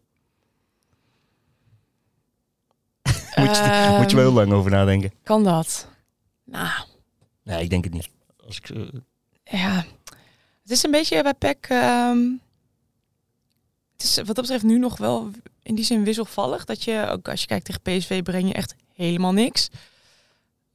moet, 3.36 3.56
je, 3.56 3.88
um, 3.90 3.96
moet 3.96 4.10
je 4.10 4.16
wel 4.16 4.24
heel 4.24 4.34
lang 4.34 4.52
over 4.52 4.70
nadenken. 4.70 5.12
Kan 5.22 5.44
dat? 5.44 5.88
Nou. 6.44 6.84
Nee, 7.42 7.62
ik 7.62 7.70
denk 7.70 7.84
het 7.84 7.92
niet. 7.92 8.08
Als 8.46 8.56
ik, 8.56 8.68
uh... 8.68 8.88
Ja, 9.44 9.84
het 10.62 10.70
is 10.70 10.82
een 10.82 10.90
beetje 10.90 11.22
bij 11.22 11.34
PEC... 11.34 11.68
Um, 11.70 12.40
het 13.92 14.02
is 14.02 14.16
wat 14.16 14.26
dat 14.26 14.40
betreft 14.40 14.62
nu 14.62 14.78
nog 14.78 14.96
wel 14.96 15.30
in 15.62 15.74
die 15.74 15.84
zin 15.84 16.04
wisselvallig. 16.04 16.64
Dat 16.64 16.84
je, 16.84 17.06
ook 17.10 17.28
als 17.28 17.40
je 17.40 17.46
kijkt 17.46 17.64
tegen 17.64 17.80
PSV, 17.80 18.22
breng 18.22 18.48
je 18.48 18.54
echt 18.54 18.74
helemaal 18.94 19.32
niks. 19.32 19.68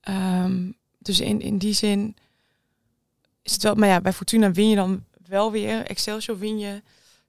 Um, 0.09 0.75
dus 0.97 1.19
in, 1.19 1.41
in 1.41 1.57
die 1.57 1.73
zin 1.73 2.15
is 3.41 3.51
het 3.51 3.63
wel... 3.63 3.75
Maar 3.75 3.89
ja, 3.89 4.01
bij 4.01 4.13
Fortuna 4.13 4.51
win 4.51 4.69
je 4.69 4.75
dan 4.75 5.03
wel 5.27 5.51
weer. 5.51 5.85
Excelsior 5.85 6.39
win 6.39 6.59
je. 6.59 6.81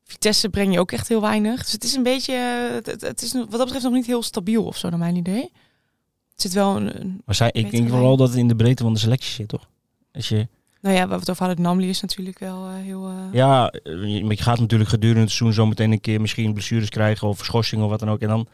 Vitesse 0.08 0.48
breng 0.48 0.72
je 0.72 0.80
ook 0.80 0.92
echt 0.92 1.08
heel 1.08 1.20
weinig. 1.20 1.62
Dus 1.62 1.72
het 1.72 1.84
is 1.84 1.94
een 1.94 2.02
beetje... 2.02 2.34
Het, 2.84 3.00
het 3.00 3.22
is 3.22 3.32
wat 3.32 3.50
dat 3.50 3.64
betreft 3.64 3.84
nog 3.84 3.92
niet 3.92 4.06
heel 4.06 4.22
stabiel 4.22 4.64
of 4.64 4.76
zo, 4.76 4.88
naar 4.88 4.98
mijn 4.98 5.16
idee. 5.16 5.52
Het 6.30 6.40
zit 6.42 6.52
wel 6.52 6.76
een... 6.76 7.00
een 7.00 7.22
maar 7.24 7.34
zij, 7.34 7.50
ik 7.52 7.70
denk 7.70 7.88
vooral 7.88 8.16
dat 8.16 8.28
het 8.28 8.38
in 8.38 8.48
de 8.48 8.56
breedte 8.56 8.82
van 8.82 8.92
de 8.92 8.98
selectie 8.98 9.32
zit, 9.32 9.48
toch? 9.48 9.68
Als 10.12 10.28
je... 10.28 10.48
Nou 10.80 10.94
ja, 10.94 11.00
waar 11.00 11.14
we 11.14 11.20
het 11.20 11.30
over 11.30 11.46
hadden, 11.46 11.64
Namli 11.64 11.88
is 11.88 12.00
natuurlijk 12.00 12.38
wel 12.38 12.68
uh, 12.68 12.74
heel... 12.74 13.10
Uh... 13.10 13.32
Ja, 13.32 13.72
je, 13.82 14.24
je 14.24 14.36
gaat 14.36 14.58
natuurlijk 14.58 14.90
gedurende 14.90 15.20
het 15.20 15.30
seizoen 15.30 15.52
zo 15.52 15.66
meteen 15.66 15.92
een 15.92 16.00
keer 16.00 16.20
misschien 16.20 16.52
blessures 16.52 16.88
krijgen 16.88 17.28
of 17.28 17.44
schorsing 17.44 17.82
of 17.82 17.90
wat 17.90 18.00
dan 18.00 18.10
ook. 18.10 18.20
En 18.20 18.28
dan 18.28 18.48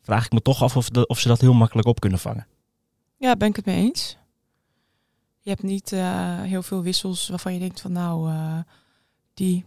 vraag 0.00 0.24
ik 0.24 0.32
me 0.32 0.42
toch 0.42 0.62
af 0.62 0.76
of, 0.76 0.88
de, 0.88 1.06
of 1.06 1.18
ze 1.18 1.28
dat 1.28 1.40
heel 1.40 1.54
makkelijk 1.54 1.88
op 1.88 2.00
kunnen 2.00 2.18
vangen. 2.18 2.46
Ja, 3.16 3.36
ben 3.36 3.48
ik 3.48 3.56
het 3.56 3.64
mee 3.64 3.76
eens. 3.76 4.16
Je 5.40 5.50
hebt 5.50 5.62
niet 5.62 5.92
uh, 5.92 6.40
heel 6.40 6.62
veel 6.62 6.82
wissels 6.82 7.28
waarvan 7.28 7.52
je 7.52 7.58
denkt 7.58 7.80
van 7.80 7.92
nou, 7.92 8.32
die, 9.34 9.64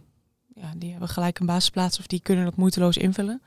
ja, 0.60 0.72
die 0.76 0.90
hebben 0.90 1.08
gelijk 1.08 1.38
een 1.38 1.46
basisplaats 1.46 1.98
of 1.98 2.06
die 2.06 2.20
kunnen 2.20 2.44
dat 2.44 2.56
moeiteloos 2.56 2.96
invullen. 2.96 3.42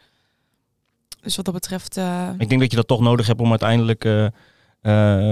Dus 1.22 1.36
wat 1.36 1.46
dat 1.46 1.54
betreft... 1.54 1.98
Uh... 1.98 2.30
Ik 2.38 2.50
denk 2.50 2.62
dat 2.62 2.72
je 2.72 2.78
dat 2.78 2.88
toch 2.88 3.01
nodig 3.01 3.28
hebt 3.28 3.42
om 3.42 3.50
uiteindelijk 3.50 4.04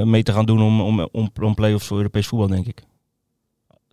mee 0.03 0.23
te 0.23 0.33
gaan 0.33 0.45
doen 0.45 0.61
om, 0.61 0.81
om, 0.81 1.01
om, 1.11 1.31
om 1.41 1.53
play-offs 1.53 1.87
voor 1.87 1.97
Europees 1.97 2.27
voetbal, 2.27 2.47
denk 2.47 2.67
ik. 2.67 2.83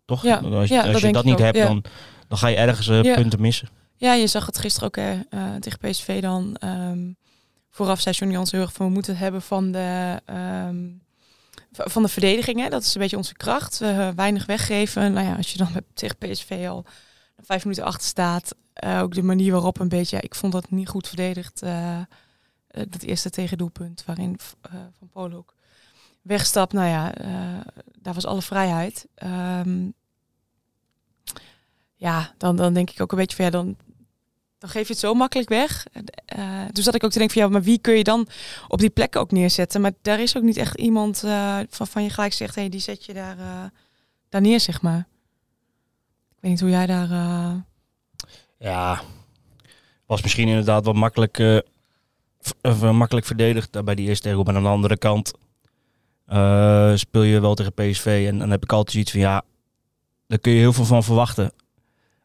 Toch? 0.05 0.23
Ja, 0.23 0.37
als 0.37 0.69
je 0.69 0.75
ja, 0.75 0.83
als 0.83 0.93
dat, 0.93 1.01
je 1.01 1.13
dat 1.13 1.25
niet 1.25 1.35
ook. 1.35 1.41
hebt, 1.41 1.57
ja. 1.57 1.67
dan, 1.67 1.85
dan 2.29 2.39
ga 2.39 2.49
je 2.49 2.57
ergens 2.57 2.87
punten 3.15 3.41
missen. 3.41 3.69
Ja, 3.97 4.15
je 4.15 4.27
zag 4.27 4.47
het 4.47 4.59
gisteren 4.59 4.89
ook 4.89 4.97
hè, 4.97 5.17
tegen 5.61 5.79
PSV 5.79 6.23
dan. 6.23 6.57
Um, 6.65 7.17
vooraf 7.71 8.01
zei 8.01 8.15
Johnny 8.15 8.37
Jans 8.37 8.51
heel 8.51 8.61
erg 8.61 8.73
van 8.73 8.87
we 8.87 8.93
moeten 8.93 9.13
het 9.13 9.23
hebben 9.23 9.43
van 9.43 9.73
de... 9.73 10.21
Um, 10.69 11.03
van 11.77 12.03
de 12.03 12.09
verdediging, 12.09 12.61
hè? 12.61 12.69
dat 12.69 12.83
is 12.83 12.95
een 12.95 13.01
beetje 13.01 13.17
onze 13.17 13.35
kracht. 13.35 13.79
Weinig 14.17 14.47
weggeven. 14.47 15.13
Nou 15.13 15.27
ja, 15.27 15.35
als 15.35 15.53
je 15.53 15.59
dan 15.59 15.69
met, 15.73 15.85
tegen 15.95 16.17
PSV 16.17 16.67
al 16.69 16.85
vijf 17.37 17.63
minuten 17.65 17.85
achter 17.85 18.09
staat, 18.09 18.55
uh, 18.85 19.01
ook 19.01 19.15
de 19.15 19.23
manier 19.23 19.53
waarop 19.53 19.81
een 19.81 19.89
beetje, 19.89 20.21
ik 20.21 20.35
vond 20.35 20.53
dat 20.53 20.71
niet 20.71 20.89
goed 20.89 21.09
verdedigd. 21.09 21.63
Uh, 21.63 22.01
dat 22.69 23.03
eerste 23.03 23.31
tegendoelpunt 23.31 24.05
waarin 24.07 24.39
Van 24.99 25.09
Polen 25.11 25.39
ook 25.39 25.55
wegstapt. 26.23 26.73
Nou 26.73 26.89
ja, 26.89 27.13
daar 27.99 28.15
was 28.15 28.27
alle 28.27 28.43
vrijheid. 28.43 29.07
Um, 29.25 29.95
ja, 32.05 32.35
dan, 32.39 32.57
dan 32.57 32.75
denk 32.75 32.91
ik 32.91 33.01
ook 33.01 33.13
een 33.13 33.19
beetje 33.19 33.37
van 33.37 33.45
ja, 33.45 33.51
dan, 33.51 33.77
dan 34.59 34.71
geef 34.71 34.87
je 34.87 34.93
het 34.93 35.03
zo 35.03 35.15
makkelijk 35.15 35.49
weg. 35.49 35.87
Uh, 36.37 36.63
dus 36.73 36.85
dat 36.85 36.95
ik 36.95 37.05
ook 37.05 37.11
te 37.11 37.19
denken 37.19 37.37
van 37.37 37.47
ja, 37.47 37.53
maar 37.53 37.63
wie 37.63 37.79
kun 37.79 37.97
je 37.97 38.05
dan 38.05 38.29
op 38.69 38.79
die 38.79 38.91
plekken 38.91 39.21
ook 39.21 39.31
neerzetten? 39.31 39.81
Maar 39.81 39.93
daar 40.03 40.21
is 40.21 40.37
ook 40.37 40.43
niet 40.43 40.57
echt 40.57 40.79
iemand 40.79 41.23
uh, 41.25 41.59
van, 41.69 41.87
van 41.87 42.03
je 42.03 42.11
gelijk 42.11 42.33
zegt, 42.33 42.55
hé, 42.55 42.61
hey, 42.61 42.71
die 42.71 42.81
zet 42.81 43.05
je 43.05 43.15
daar, 43.15 43.39
uh, 43.39 43.65
daar 44.29 44.41
neer, 44.41 44.61
zeg 44.61 44.83
maar. 44.83 45.07
Weet 46.45 46.53
niet 46.53 46.63
hoe 46.63 46.71
jij 46.71 46.87
daar. 46.87 47.09
Ja, 48.59 49.01
was 50.07 50.23
misschien 50.23 50.49
inderdaad 50.49 50.85
wat 50.85 50.95
makkelijk, 50.95 51.39
uh, 51.39 52.91
makkelijk 52.91 53.27
verdedigd 53.27 53.85
bij 53.85 53.95
die 53.95 54.09
eerste 54.09 54.29
tegel. 54.29 54.43
Maar 54.43 54.57
aan 54.57 54.63
de 54.63 54.69
andere 54.69 54.97
kant 54.97 55.33
uh, 56.29 56.93
speel 56.95 57.23
je 57.23 57.41
wel 57.41 57.55
tegen 57.55 57.73
PSV. 57.73 58.27
En 58.29 58.39
dan 58.39 58.51
heb 58.51 58.63
ik 58.63 58.73
altijd 58.73 58.97
iets 58.97 59.11
van 59.11 59.21
ja, 59.21 59.43
daar 60.27 60.39
kun 60.39 60.53
je 60.53 60.59
heel 60.59 60.73
veel 60.73 60.85
van 60.85 61.05
verwachten 61.05 61.53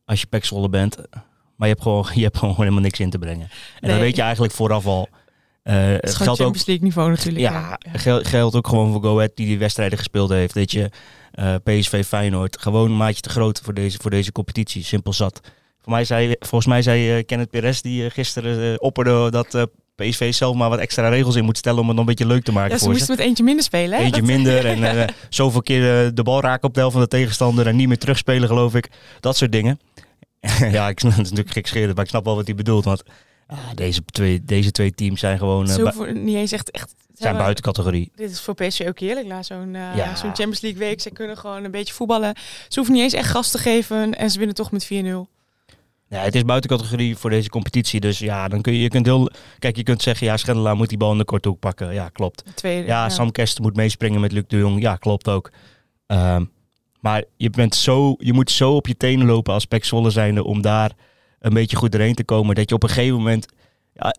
als 0.05 0.21
je 0.21 0.27
peksroller 0.27 0.69
bent. 0.69 0.95
Maar 1.55 1.67
je 1.67 1.73
hebt, 1.73 1.81
gewoon, 1.81 2.07
je 2.13 2.23
hebt 2.23 2.37
gewoon 2.37 2.55
helemaal 2.55 2.81
niks 2.81 2.99
in 2.99 3.09
te 3.09 3.19
brengen. 3.19 3.49
En 3.49 3.49
nee. 3.81 3.91
dan 3.91 3.99
weet 3.99 4.15
je 4.15 4.21
eigenlijk 4.21 4.53
vooraf 4.53 4.85
al. 4.85 5.09
Uh, 5.69 5.75
het 5.75 6.15
geldt 6.15 6.41
ook 6.41 6.55
League 6.55 6.83
niveau 6.83 7.09
natuurlijk. 7.09 7.39
Ja, 7.39 7.77
ja. 7.79 7.99
Geld, 7.99 8.27
geldt 8.27 8.55
ook 8.55 8.67
gewoon 8.67 8.91
voor 8.91 9.01
Go 9.01 9.15
Ahead 9.15 9.31
die 9.35 9.45
die 9.45 9.59
wedstrijden 9.59 9.97
gespeeld 9.97 10.29
heeft. 10.29 10.53
Dat 10.53 10.71
je 10.71 10.89
uh, 11.39 11.55
PSV 11.63 12.05
Feyenoord 12.05 12.59
gewoon 12.59 12.91
een 12.91 12.97
maatje 12.97 13.21
te 13.21 13.29
groot 13.29 13.61
voor 13.63 13.73
deze, 13.73 13.97
voor 14.01 14.11
deze 14.11 14.31
competitie. 14.31 14.83
Simpel 14.83 15.13
zat. 15.13 15.39
Voor 15.81 15.91
mij 15.91 16.05
zei, 16.05 16.35
volgens 16.39 16.65
mij 16.65 16.81
zei 16.81 17.17
uh, 17.17 17.23
Kenneth 17.25 17.49
Perez 17.49 17.81
die 17.81 18.09
gisteren 18.09 18.81
opperde 18.81 19.31
dat 19.31 19.67
PSV 19.95 20.33
zelf 20.33 20.55
maar 20.55 20.69
wat 20.69 20.79
extra 20.79 21.09
regels 21.09 21.35
in 21.35 21.45
moet 21.45 21.57
stellen 21.57 21.79
om 21.79 21.87
het 21.87 21.95
nog 21.95 22.05
een 22.05 22.15
beetje 22.15 22.33
leuk 22.33 22.43
te 22.43 22.51
maken 22.51 22.71
ja, 22.71 22.77
ze 22.77 22.83
voor 22.83 22.93
moesten 22.93 23.15
met 23.15 23.25
eentje 23.25 23.43
minder 23.43 23.63
spelen. 23.63 23.97
Hè? 23.97 24.03
Eentje 24.03 24.21
dat... 24.21 24.29
minder 24.29 24.65
en 24.73 24.79
uh, 24.79 25.03
zoveel 25.29 25.61
keer 25.61 26.13
de 26.13 26.23
bal 26.23 26.41
raken 26.41 26.67
op 26.67 26.73
de 26.73 26.79
helft 26.79 26.95
van 26.95 27.03
de 27.03 27.09
tegenstander 27.09 27.67
en 27.67 27.75
niet 27.75 27.87
meer 27.87 27.97
terugspelen 27.97 28.47
geloof 28.47 28.75
ik. 28.75 28.89
Dat 29.19 29.37
soort 29.37 29.51
dingen. 29.51 29.79
ja, 30.71 30.89
ik 30.89 30.99
snap 30.99 31.11
het 31.17 31.21
natuurlijk 31.21 31.51
gek 31.51 31.67
scheren, 31.67 31.95
maar 31.95 32.03
ik 32.03 32.09
snap 32.09 32.25
wel 32.25 32.35
wat 32.35 32.45
hij 32.45 32.55
bedoelt. 32.55 32.85
Want 32.85 33.03
ah, 33.49 33.69
deze, 33.75 34.01
twee, 34.05 34.43
deze 34.43 34.71
twee 34.71 34.91
teams 34.91 35.19
zijn 35.19 35.37
gewoon... 35.37 35.67
Zo 35.67 35.85
uh, 35.85 35.91
voor, 35.91 36.13
niet 36.13 36.35
eens 36.35 36.51
echt... 36.51 36.71
echt 36.71 36.93
zijn 37.13 37.37
buiten 37.37 37.63
categorie. 37.63 38.11
Dit 38.15 38.31
is 38.31 38.41
voor 38.41 38.53
PSV 38.53 38.85
ook 38.87 38.99
heerlijk. 38.99 39.27
Na 39.27 39.43
zo'n 39.43 39.73
uh, 39.73 39.95
ja. 39.95 40.15
zo 40.15 40.25
Champions 40.25 40.61
League 40.61 40.79
week. 40.79 41.01
Ze 41.01 41.11
kunnen 41.11 41.37
gewoon 41.37 41.63
een 41.63 41.71
beetje 41.71 41.93
voetballen. 41.93 42.33
Ze 42.67 42.75
hoeven 42.75 42.93
niet 42.93 43.03
eens 43.03 43.13
echt 43.13 43.29
gas 43.29 43.51
te 43.51 43.57
geven. 43.57 44.17
En 44.17 44.29
ze 44.29 44.37
winnen 44.37 44.55
toch 44.55 44.71
met 44.71 44.85
4-0. 44.85 44.87
Ja, 46.07 46.21
het 46.21 46.35
is 46.35 46.43
buiten 46.43 46.69
categorie 46.69 47.15
voor 47.15 47.29
deze 47.29 47.49
competitie. 47.49 47.99
Dus 47.99 48.19
ja, 48.19 48.47
dan 48.47 48.61
kun 48.61 48.73
je, 48.73 48.79
je 48.79 48.89
kunt 48.89 49.05
heel... 49.05 49.29
Kijk, 49.59 49.75
je 49.75 49.83
kunt 49.83 50.01
zeggen, 50.01 50.27
ja, 50.27 50.37
Schendelaar 50.37 50.75
moet 50.75 50.89
die 50.89 50.97
bal 50.97 51.11
in 51.11 51.17
de 51.17 51.25
korte 51.25 51.49
hoek 51.49 51.59
pakken. 51.59 51.93
Ja, 51.93 52.09
klopt. 52.09 52.43
Tweede, 52.55 52.87
ja, 52.87 53.03
ja, 53.03 53.09
Sam 53.09 53.31
Kersten 53.31 53.63
moet 53.63 53.75
meespringen 53.75 54.21
met 54.21 54.31
Luc 54.31 54.43
de 54.47 54.57
Jong. 54.57 54.81
Ja, 54.81 54.95
klopt 54.95 55.27
ook. 55.27 55.51
Um, 56.07 56.51
maar 56.99 57.23
je, 57.37 57.49
bent 57.49 57.75
zo, 57.75 58.15
je 58.17 58.33
moet 58.33 58.51
zo 58.51 58.75
op 58.75 58.87
je 58.87 58.97
tenen 58.97 59.25
lopen 59.25 59.53
als 59.53 59.65
Pek 59.65 59.85
Zwolle 59.85 60.09
zijnde 60.09 60.43
om 60.43 60.61
daar 60.61 60.91
een 61.39 61.53
beetje 61.53 61.77
goed 61.77 61.91
doorheen 61.91 62.15
te 62.15 62.23
komen. 62.23 62.55
Dat 62.55 62.69
je 62.69 62.75
op 62.75 62.83
een 62.83 62.89
gegeven 62.89 63.17
moment, 63.17 63.45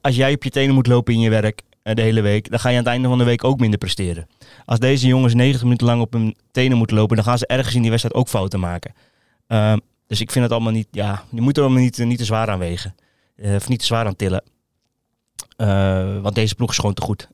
als 0.00 0.16
jij 0.16 0.34
op 0.34 0.44
je 0.44 0.50
tenen 0.50 0.74
moet 0.74 0.86
lopen 0.86 1.14
in 1.14 1.20
je 1.20 1.30
werk 1.30 1.62
de 1.82 2.02
hele 2.02 2.20
week, 2.20 2.50
dan 2.50 2.58
ga 2.58 2.68
je 2.68 2.76
aan 2.76 2.82
het 2.82 2.92
einde 2.92 3.08
van 3.08 3.18
de 3.18 3.24
week 3.24 3.44
ook 3.44 3.60
minder 3.60 3.78
presteren. 3.78 4.26
Als 4.64 4.78
deze 4.78 5.06
jongens 5.06 5.34
90 5.34 5.62
minuten 5.62 5.86
lang 5.86 6.00
op 6.00 6.12
hun 6.12 6.36
tenen 6.50 6.76
moeten 6.76 6.96
lopen, 6.96 7.16
dan 7.16 7.24
gaan 7.24 7.38
ze 7.38 7.46
ergens 7.46 7.74
in 7.74 7.80
die 7.80 7.90
wedstrijd 7.90 8.16
ook 8.16 8.28
fouten 8.28 8.60
maken. 8.60 8.94
Um, 9.46 9.80
dus 10.06 10.20
ik 10.20 10.30
vind 10.30 10.44
het 10.44 10.52
allemaal 10.52 10.72
niet, 10.72 10.88
ja, 10.90 11.24
je 11.30 11.40
moet 11.40 11.56
er 11.56 11.62
allemaal 11.62 11.82
niet, 11.82 11.98
niet 11.98 12.18
te 12.18 12.24
zwaar 12.24 12.48
aan 12.48 12.58
wegen. 12.58 12.94
Uh, 13.36 13.54
of 13.54 13.68
niet 13.68 13.78
te 13.78 13.84
zwaar 13.84 14.06
aan 14.06 14.16
tillen. 14.16 14.42
Uh, 15.56 16.20
want 16.20 16.34
deze 16.34 16.54
ploeg 16.54 16.70
is 16.70 16.78
gewoon 16.78 16.94
te 16.94 17.02
goed. 17.02 17.28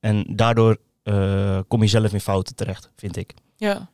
En 0.00 0.24
daardoor 0.28 0.76
kom 1.68 1.82
je 1.82 1.88
zelf 1.88 2.12
in 2.12 2.20
fouten 2.20 2.54
terecht, 2.54 2.90
vind 2.96 3.16
ik. 3.16 3.34
Ja. 3.56 3.88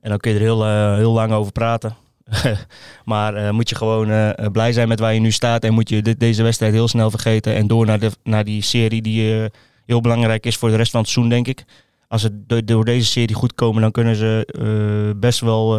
En 0.00 0.10
dan 0.10 0.18
kun 0.18 0.30
je 0.30 0.36
er 0.36 0.42
heel, 0.42 0.94
heel 0.94 1.12
lang 1.12 1.32
over 1.32 1.52
praten. 1.52 1.96
maar 3.04 3.36
uh, 3.36 3.50
moet 3.50 3.68
je 3.68 3.74
gewoon 3.74 4.10
uh, 4.10 4.30
blij 4.52 4.72
zijn 4.72 4.88
met 4.88 5.00
waar 5.00 5.14
je 5.14 5.20
nu 5.20 5.30
staat. 5.30 5.64
En 5.64 5.72
moet 5.72 5.88
je 5.88 6.02
dit, 6.02 6.20
deze 6.20 6.42
wedstrijd 6.42 6.72
heel 6.72 6.88
snel 6.88 7.10
vergeten. 7.10 7.54
En 7.54 7.66
door 7.66 7.86
naar, 7.86 7.98
de, 7.98 8.10
naar 8.22 8.44
die 8.44 8.62
serie 8.62 9.02
die 9.02 9.50
heel 9.86 10.00
belangrijk 10.00 10.46
is 10.46 10.56
voor 10.56 10.68
de 10.68 10.76
rest 10.76 10.90
van 10.90 11.00
het 11.00 11.08
seizoen, 11.08 11.32
denk 11.34 11.46
ik. 11.48 11.64
Als 12.08 12.22
ze 12.22 12.44
do 12.46 12.64
door 12.64 12.84
deze 12.84 13.06
serie 13.06 13.34
goed 13.34 13.54
komen, 13.54 13.82
dan 13.82 13.90
kunnen 13.90 14.16
ze 14.16 15.14
best 15.16 15.40
wel 15.40 15.78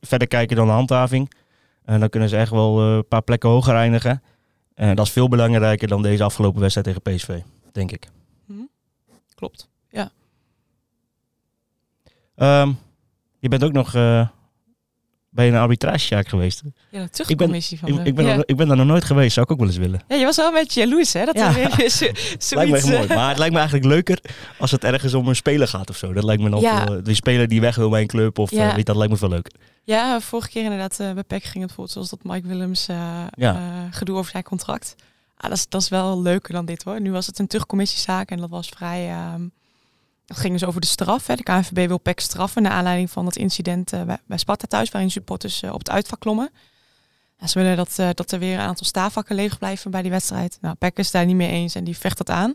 verder 0.00 0.28
kijken 0.28 0.56
dan 0.56 0.66
de 0.66 0.72
handhaving. 0.72 1.30
En 1.84 2.00
dan 2.00 2.08
kunnen 2.08 2.28
ze 2.28 2.36
echt 2.36 2.50
wel 2.50 2.80
eh, 2.80 2.94
een 2.94 3.08
paar 3.08 3.22
plekken 3.22 3.48
hoger 3.48 3.74
eindigen. 3.74 4.22
En 4.74 4.96
dat 4.96 5.06
is 5.06 5.12
veel 5.12 5.28
belangrijker 5.28 5.88
dan 5.88 6.02
deze 6.02 6.24
afgelopen 6.24 6.60
wedstrijd 6.60 6.86
tegen 6.86 7.02
PSV, 7.02 7.40
denk 7.72 7.92
ik. 7.92 8.08
Klopt. 9.34 9.70
Ehm, 12.34 12.72
je 13.38 13.48
bent 13.48 13.64
ook 13.64 13.72
nog 13.72 13.94
eh, 13.94 14.28
bij 15.34 15.48
een 15.48 15.54
arbitragezaak 15.54 16.28
geweest. 16.28 16.62
Ja, 16.90 17.02
de 17.02 17.10
terugcommissie 17.10 17.78
van 17.78 17.88
Ik, 17.88 18.06
ik, 18.06 18.14
ben 18.14 18.24
ja. 18.24 18.34
nog- 18.34 18.44
ik 18.44 18.56
ben 18.56 18.68
daar 18.68 18.76
nog 18.76 18.86
nooit 18.86 19.04
geweest, 19.04 19.32
zou 19.32 19.46
ik 19.46 19.52
ook 19.52 19.58
wel 19.58 19.68
eens 19.68 19.76
willen. 19.76 20.00
ja, 20.08 20.16
je 20.16 20.24
was 20.24 20.36
wel 20.36 20.46
een 20.46 20.54
beetje 20.54 20.80
jaloers, 20.80 21.12
hè? 21.12 21.24
Dat 21.24 21.34
Ja. 21.34 21.56
er 21.58 21.90
zo- 21.90 22.04
Lijkt 22.56 22.70
me 22.70 22.76
echt 22.76 22.88
mooi. 22.88 23.02
eh, 23.06 23.16
Maar 23.16 23.28
het 23.28 23.38
lijkt 23.38 23.52
me 23.52 23.58
eigenlijk 23.60 23.88
leuker 23.88 24.18
als 24.58 24.70
het 24.70 24.84
ergens 24.84 25.14
om 25.14 25.28
een 25.28 25.36
speler 25.36 25.68
gaat 25.68 25.90
of 25.90 25.96
zo. 25.96 26.12
Dat 26.12 26.24
lijkt 26.24 26.42
me 26.42 26.50
dan 26.50 26.60
Ja. 26.60 26.84
veel, 26.86 27.02
die 27.02 27.14
speler 27.14 27.48
die 27.48 27.60
weg 27.60 27.76
wil 27.76 27.90
bij 27.90 28.00
een 28.00 28.06
club 28.06 28.38
of 28.38 28.50
Ja. 28.50 28.68
eh, 28.68 28.74
weet, 28.74 28.86
dat 28.86 28.96
lijkt 28.96 29.12
me 29.12 29.18
veel 29.18 29.28
leuker. 29.28 29.52
Ja, 29.84 30.20
vorige 30.20 30.48
keer 30.48 30.62
inderdaad 30.62 31.00
eh, 31.00 31.12
bij 31.12 31.22
PEC 31.22 31.42
ging 31.42 31.52
het 31.54 31.76
bijvoorbeeld 31.76 31.90
zoals 31.90 32.10
dat 32.10 32.18
Mike 32.22 32.46
Willems 32.48 32.86
gedoe 33.90 34.16
over 34.16 34.30
zijn 34.30 34.42
contract. 34.42 34.94
Ah, 35.36 35.48
dat, 35.48 35.58
is, 35.58 35.68
dat 35.68 35.82
is 35.82 35.88
wel 35.88 36.22
leuker 36.22 36.52
dan 36.52 36.64
dit 36.64 36.82
hoor. 36.82 37.00
Nu 37.00 37.12
was 37.12 37.26
het 37.26 37.38
een 37.38 37.46
terugcommissiezaak 37.46 38.30
en 38.30 38.38
dat 38.38 38.50
was 38.50 38.68
vrij... 38.68 39.08
ehm 39.08 39.42
het 40.26 40.36
ging 40.36 40.52
dus 40.52 40.64
over 40.64 40.80
de 40.80 40.86
straf. 40.86 41.26
Hè. 41.26 41.34
De 41.34 41.42
KNVB 41.42 41.86
wil 41.86 41.98
PEC 41.98 42.20
straffen 42.20 42.62
naar 42.62 42.72
aanleiding 42.72 43.10
van 43.10 43.26
het 43.26 43.36
incident 43.36 43.92
eh, 43.92 44.02
bij, 44.26 44.38
Sparta 44.38 44.66
thuis... 44.66 44.90
waarin 44.90 45.10
supporters 45.10 45.62
eh, 45.62 45.72
op 45.72 45.78
het 45.78 45.90
uitvak 45.90 46.20
klommen. 46.20 46.50
Ja, 47.38 47.46
ze 47.46 47.58
willen 47.58 47.76
dat, 47.76 47.98
eh, 47.98 48.08
dat 48.14 48.32
er 48.32 48.38
weer 48.38 48.54
een 48.54 48.66
aantal 48.66 48.86
staafvakken 48.86 49.34
leeg 49.34 49.58
blijven 49.58 49.90
bij 49.90 50.02
die 50.02 50.10
wedstrijd. 50.10 50.58
Nou, 50.60 50.74
PEC 50.74 50.98
is 50.98 51.10
daar 51.10 51.26
niet 51.26 51.36
mee 51.36 51.50
eens 51.50 51.74
en 51.74 51.84
die 51.84 51.96
vecht 51.96 52.16
dat 52.16 52.30
aan. 52.30 52.54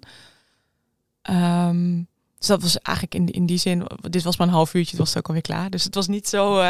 Ehm, 1.22 2.02
dus 2.38 2.48
dat 2.48 2.62
was 2.62 2.80
eigenlijk 2.80 3.16
in, 3.16 3.32
in 3.32 3.46
die 3.46 3.58
zin, 3.58 3.88
dit 4.02 4.24
was 4.24 4.38
maar 4.38 4.48
een 4.48 4.54
half 4.54 4.74
uurtje, 4.74 4.98
het 4.98 5.06
was 5.06 5.18
ook 5.18 5.28
alweer 5.28 5.42
klaar. 5.42 5.70
Dus 5.70 5.84
het 5.84 5.96
was 5.96 6.08
niet 6.08 6.28
zo, 6.28 6.64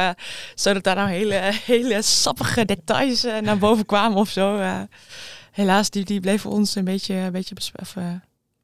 zo 0.55 0.73
dat 0.73 0.83
daar 0.83 0.95
nou 0.95 1.09
hele, 1.09 1.51
hele 1.65 2.01
sappige 2.01 2.65
details 2.65 3.23
naar 3.23 3.57
boven 3.57 3.85
kwamen 3.85 4.17
of 4.17 4.29
zo. 4.29 4.61
helaas, 5.51 5.89
die, 5.89 6.05
die 6.05 6.19
bleven 6.19 6.49
ons 6.49 6.75
een 6.75 6.85
beetje, 6.85 7.13
een 7.13 7.31
beetje 7.31 7.55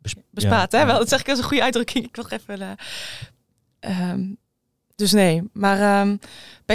of, 0.04 0.12
eh, 0.12 0.16
Bes- 0.16 0.24
bespaard. 0.30 0.72
ja. 0.72 0.80
Hè? 0.80 0.86
Wel, 0.86 0.98
dat 0.98 1.10
zeg 1.10 1.20
ik 1.20 1.30
als 1.30 1.38
een 1.39 1.44
goede 1.46 1.63
uitdrukking. 1.63 2.06
Ik 2.10 2.16
nog 2.18 2.32
even. 2.32 2.62
eh, 2.62 2.70
ehm, 3.80 4.22
dus 4.96 5.12
nee, 5.12 5.44
maar 5.54 6.06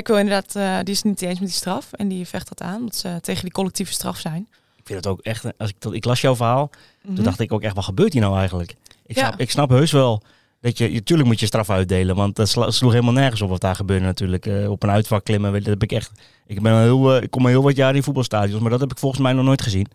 wil 0.06 0.16
inderdaad, 0.16 0.56
eh, 0.56 0.78
die 0.78 0.94
is 0.94 0.96
het 0.96 1.04
niet 1.06 1.22
eens 1.22 1.38
met 1.38 1.48
die 1.48 1.56
straf 1.58 1.92
en 1.92 2.08
die 2.08 2.26
vecht 2.26 2.48
dat 2.48 2.62
aan, 2.62 2.80
dat 2.84 2.96
ze 2.96 3.18
tegen 3.20 3.42
die 3.42 3.52
collectieve 3.52 3.92
straf 3.92 4.18
zijn. 4.18 4.48
Ik 4.76 4.86
vind 4.94 5.04
het 5.04 5.06
ook 5.06 5.20
echt, 5.20 5.44
als 5.58 5.70
ik, 5.70 5.76
dat- 5.78 5.94
ik 5.94 6.04
las 6.04 6.20
jouw 6.20 6.36
verhaal, 6.36 6.70
Mhm. 7.02 7.14
toen 7.14 7.24
dacht 7.24 7.40
ik 7.40 7.52
ook 7.52 7.62
echt, 7.62 7.74
wat 7.74 7.84
gebeurt 7.84 8.12
hier 8.12 8.22
nou 8.22 8.36
eigenlijk? 8.38 8.74
Ik, 9.06 9.16
Ja. 9.16 9.26
snap, 9.26 9.40
ik 9.40 9.50
snap 9.50 9.68
heus 9.70 9.92
wel 9.92 10.22
dat 10.60 10.78
je, 10.78 10.90
natuurlijk 10.90 11.28
moet 11.28 11.40
je 11.40 11.46
straf 11.46 11.70
uitdelen, 11.70 12.16
want 12.16 12.36
dat 12.36 12.48
sloeg 12.48 12.92
helemaal 12.92 13.12
nergens 13.12 13.40
op 13.42 13.48
wat 13.48 13.60
daar 13.60 13.74
gebeurde 13.74 14.04
natuurlijk. 14.04 14.46
Eh, 14.46 14.70
op 14.70 14.82
een 14.82 14.90
uitvak 14.90 15.24
klimmen, 15.24 15.52
dat 15.52 15.64
heb 15.64 15.82
ik 15.82 15.92
echt, 15.92 16.10
ik, 16.46 16.62
ben 16.62 16.72
al 16.72 16.78
heel, 16.78 17.16
eh, 17.16 17.22
ik 17.22 17.30
kom 17.30 17.42
al 17.42 17.48
heel 17.48 17.62
wat 17.62 17.76
jaar 17.76 17.94
in 17.96 18.02
voetbalstadions, 18.02 18.60
maar 18.60 18.70
dat 18.70 18.80
heb 18.80 18.90
ik 18.90 18.98
volgens 18.98 19.22
mij 19.22 19.32
nog 19.32 19.44
nooit 19.44 19.62
gezien. 19.62 19.86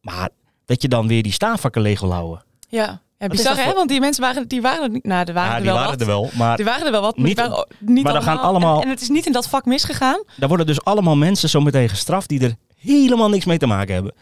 Maar 0.00 0.28
dat 0.64 0.82
je 0.82 0.88
dan 0.88 1.08
weer 1.08 1.22
die 1.22 1.32
staafvakken 1.32 1.82
leeg 1.82 2.00
wil 2.00 2.12
houden. 2.12 2.44
Ja, 2.68 3.00
ja 3.18 3.26
bizar 3.26 3.56
hè, 3.64 3.72
want 3.72 3.88
die 3.88 4.00
mensen 4.00 4.22
waren, 4.22 4.48
die 4.48 4.60
waren 4.62 4.82
er 4.82 4.90
niet, 4.90 5.04
nou, 5.04 5.24
er 5.26 5.34
waren 5.34 5.48
Ja, 5.50 5.56
er 5.56 5.62
die 5.62 5.70
wel 5.70 5.74
waren 5.78 5.90
wat. 5.90 6.00
er 6.00 6.06
wel, 6.06 6.30
maar 6.34 6.56
Die 6.56 6.64
waren 6.64 6.86
er 6.86 6.92
wel 6.92 7.00
wat, 7.00 7.16
maar, 7.16 7.26
Niet- 7.26 7.36
die 7.36 7.44
waren 7.48 7.60
o- 7.64 7.66
niet 7.78 8.04
maar 8.04 8.12
dan 8.12 8.22
gaan 8.22 8.38
allemaal. 8.38 8.50
allemaal- 8.50 8.76
En, 8.76 8.82
en 8.84 8.88
het 8.90 9.00
is 9.00 9.08
niet 9.08 9.26
in 9.26 9.32
dat 9.32 9.48
vak 9.48 9.64
misgegaan. 9.64 10.22
daar 10.36 10.48
worden 10.48 10.66
dus 10.66 10.84
allemaal 10.84 11.16
mensen 11.16 11.48
zo 11.48 11.60
meteen 11.60 11.88
gestraft 11.88 12.28
die 12.28 12.40
er 12.40 12.54
helemaal 12.76 13.28
niks 13.28 13.44
mee 13.44 13.58
te 13.58 13.66
maken 13.66 13.94
hebben. 13.94 14.12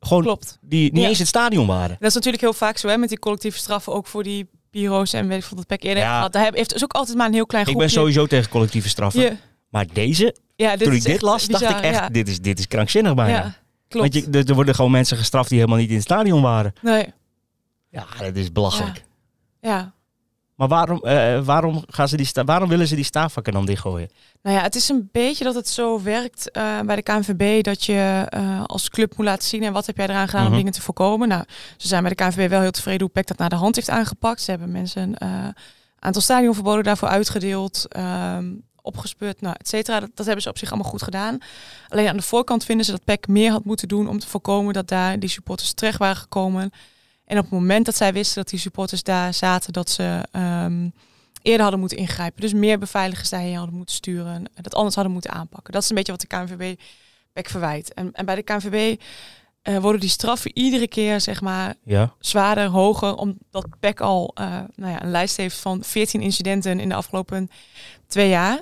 Gewoon 0.00 0.22
Klopt. 0.22 0.58
die 0.60 0.92
niet 0.92 1.02
Ja. 1.02 1.08
eens 1.08 1.12
in 1.18 1.24
het 1.24 1.28
stadion 1.28 1.66
waren. 1.66 1.96
Dat 2.00 2.08
is 2.08 2.14
natuurlijk 2.14 2.42
heel 2.42 2.52
vaak 2.52 2.76
zo 2.78 2.88
hè, 2.88 2.96
met 2.96 3.08
die 3.08 3.18
collectieve 3.18 3.58
straffen, 3.58 3.92
ook 3.92 4.06
voor 4.06 4.22
die 4.22 4.48
bureaus 4.70 5.12
en 5.12 5.28
weet 5.28 5.38
ik 5.38 5.44
veel 5.44 5.56
dat 5.56 5.66
Peck 5.66 5.82
eerder 5.82 6.02
Ja. 6.02 6.28
Daar 6.28 6.50
heeft 6.52 6.70
dus 6.72 6.84
ook 6.84 6.92
altijd 6.92 7.16
maar 7.16 7.26
een 7.26 7.32
heel 7.34 7.46
klein 7.46 7.64
Ik 7.64 7.70
groepje. 7.70 7.86
ben 7.86 7.96
sowieso 7.96 8.26
tegen 8.26 8.50
collectieve 8.50 8.88
straffen. 8.88 9.40
Maar 9.68 9.86
deze, 9.92 10.34
ja, 10.56 10.76
dit 10.76 10.82
toen 10.86 10.96
ik 10.96 11.02
dit 11.04 11.22
las, 11.22 11.46
dacht 11.46 11.62
ik 11.70 11.80
echt, 11.80 12.12
dit, 12.14 12.28
is, 12.28 12.40
dit 12.40 12.58
is 12.58 12.66
krankzinnig 12.68 13.14
bijna. 13.14 13.54
Klopt. 13.90 14.12
Want 14.14 14.24
je, 14.34 14.38
er, 14.38 14.48
er 14.48 14.54
worden 14.54 14.74
gewoon 14.74 14.90
mensen 14.90 15.16
gestraft 15.16 15.48
die 15.48 15.58
helemaal 15.58 15.80
niet 15.80 15.88
in 15.88 15.94
het 15.94 16.04
stadion 16.04 16.42
waren. 16.42 16.72
nee, 16.82 17.12
Ja, 17.90 18.06
dat 18.18 18.36
is 18.36 18.52
belachelijk. 18.52 19.04
ja. 19.60 19.92
Maar 20.54 20.68
waarom, 20.68 20.98
eh, 21.02 21.40
waarom, 21.44 21.84
gaan 21.88 22.08
ze 22.08 22.16
die 22.16 22.26
sta- 22.26 22.44
waarom 22.44 22.68
willen 22.68 22.86
ze 22.88 22.94
die 22.94 23.04
staafvakken 23.04 23.52
dan 23.52 23.64
dichtgooien? 23.66 24.10
Nou 24.42 24.56
ja, 24.56 24.62
het 24.62 24.74
is 24.74 24.88
een 24.88 25.08
beetje 25.12 25.44
dat 25.44 25.54
het 25.54 25.68
zo 25.68 26.02
werkt 26.02 26.50
eh, 26.50 26.80
bij 26.80 26.96
de 26.96 27.02
KNVB 27.02 27.62
dat 27.64 27.84
je 27.84 28.26
eh, 28.28 28.64
als 28.66 28.88
club 28.90 29.16
moet 29.16 29.26
laten 29.26 29.48
zien 29.48 29.62
en 29.62 29.72
wat 29.72 29.86
heb 29.86 29.96
jij 29.96 30.06
eraan 30.08 30.26
gedaan 30.28 30.42
Mhm. 30.42 30.50
om 30.52 30.58
dingen 30.58 30.72
te 30.72 30.80
voorkomen. 30.82 31.28
Nou, 31.28 31.44
ze 31.76 31.88
zijn 31.88 32.02
bij 32.02 32.14
de 32.14 32.24
KNVB 32.24 32.48
wel 32.50 32.60
heel 32.60 32.70
tevreden 32.70 33.00
hoe 33.00 33.10
PEC 33.10 33.26
dat 33.26 33.38
naar 33.38 33.48
de 33.48 33.56
hand 33.56 33.74
heeft 33.74 33.90
aangepakt. 33.90 34.40
Ze 34.42 34.50
hebben 34.50 34.70
mensen 34.72 35.22
een 35.24 35.54
aantal 35.98 36.22
stadionverboden 36.22 36.84
daarvoor 36.84 37.08
uitgedeeld, 37.08 37.86
ehm, 37.88 38.52
opgespeurd, 38.82 39.40
nou, 39.40 39.54
et 39.58 39.68
cetera. 39.68 40.00
Dat, 40.00 40.10
dat 40.14 40.26
hebben 40.26 40.42
ze 40.42 40.48
op 40.48 40.58
zich 40.58 40.70
allemaal 40.70 40.90
goed 40.90 41.02
gedaan. 41.02 41.38
Alleen 41.88 42.08
aan 42.08 42.16
de 42.16 42.22
voorkant 42.22 42.64
vinden 42.64 42.86
ze 42.86 42.90
dat 42.90 43.04
PEC 43.04 43.26
meer 43.26 43.50
had 43.50 43.64
moeten 43.64 43.88
doen 43.88 44.08
om 44.08 44.18
te 44.18 44.28
voorkomen 44.28 44.74
dat 44.74 44.88
daar 44.88 45.18
die 45.18 45.28
supporters 45.28 45.72
terecht 45.72 45.98
waren 45.98 46.16
gekomen. 46.16 46.70
En 47.24 47.36
op 47.36 47.42
het 47.42 47.52
moment 47.52 47.86
dat 47.86 47.96
zij 47.96 48.12
wisten 48.12 48.42
dat 48.42 48.50
die 48.50 48.58
supporters 48.58 49.02
daar 49.02 49.34
zaten, 49.34 49.72
dat 49.72 49.90
ze 49.90 50.26
ehm, 50.30 50.88
eerder 51.42 51.62
hadden 51.62 51.80
moeten 51.80 51.98
ingrijpen. 51.98 52.40
Dus 52.40 52.52
meer 52.52 52.78
beveiligers 52.78 53.28
daarheen 53.28 53.56
hadden 53.56 53.76
moeten 53.76 53.94
sturen. 53.94 54.34
En 54.34 54.62
dat 54.62 54.74
anders 54.74 54.94
hadden 54.94 55.12
moeten 55.12 55.30
aanpakken. 55.30 55.72
Dat 55.72 55.82
is 55.82 55.88
een 55.88 55.96
beetje 55.96 56.12
wat 56.12 56.20
de 56.20 56.26
KNVB 56.26 56.80
PEC 57.32 57.48
verwijt. 57.48 57.94
En, 57.94 58.12
en 58.12 58.24
bij 58.24 58.34
de 58.34 58.42
KNVB 58.42 59.00
eh, 59.62 59.78
worden 59.78 60.00
die 60.00 60.10
straffen 60.10 60.50
iedere 60.54 60.88
keer 60.88 61.20
zeg 61.20 61.40
maar 61.40 61.74
Ja, 61.84 62.14
zwaarder, 62.18 62.66
hoger. 62.66 63.14
Omdat 63.14 63.66
PEC 63.80 64.00
al 64.00 64.30
eh, 64.34 64.44
nou 64.74 64.92
ja, 64.92 65.02
een 65.02 65.10
lijst 65.10 65.36
heeft 65.36 65.56
van 65.56 65.84
14 65.84 66.20
incidenten 66.20 66.80
in 66.80 66.88
de 66.88 66.94
afgelopen 66.94 67.50
twee 68.10 68.28
jaar. 68.28 68.60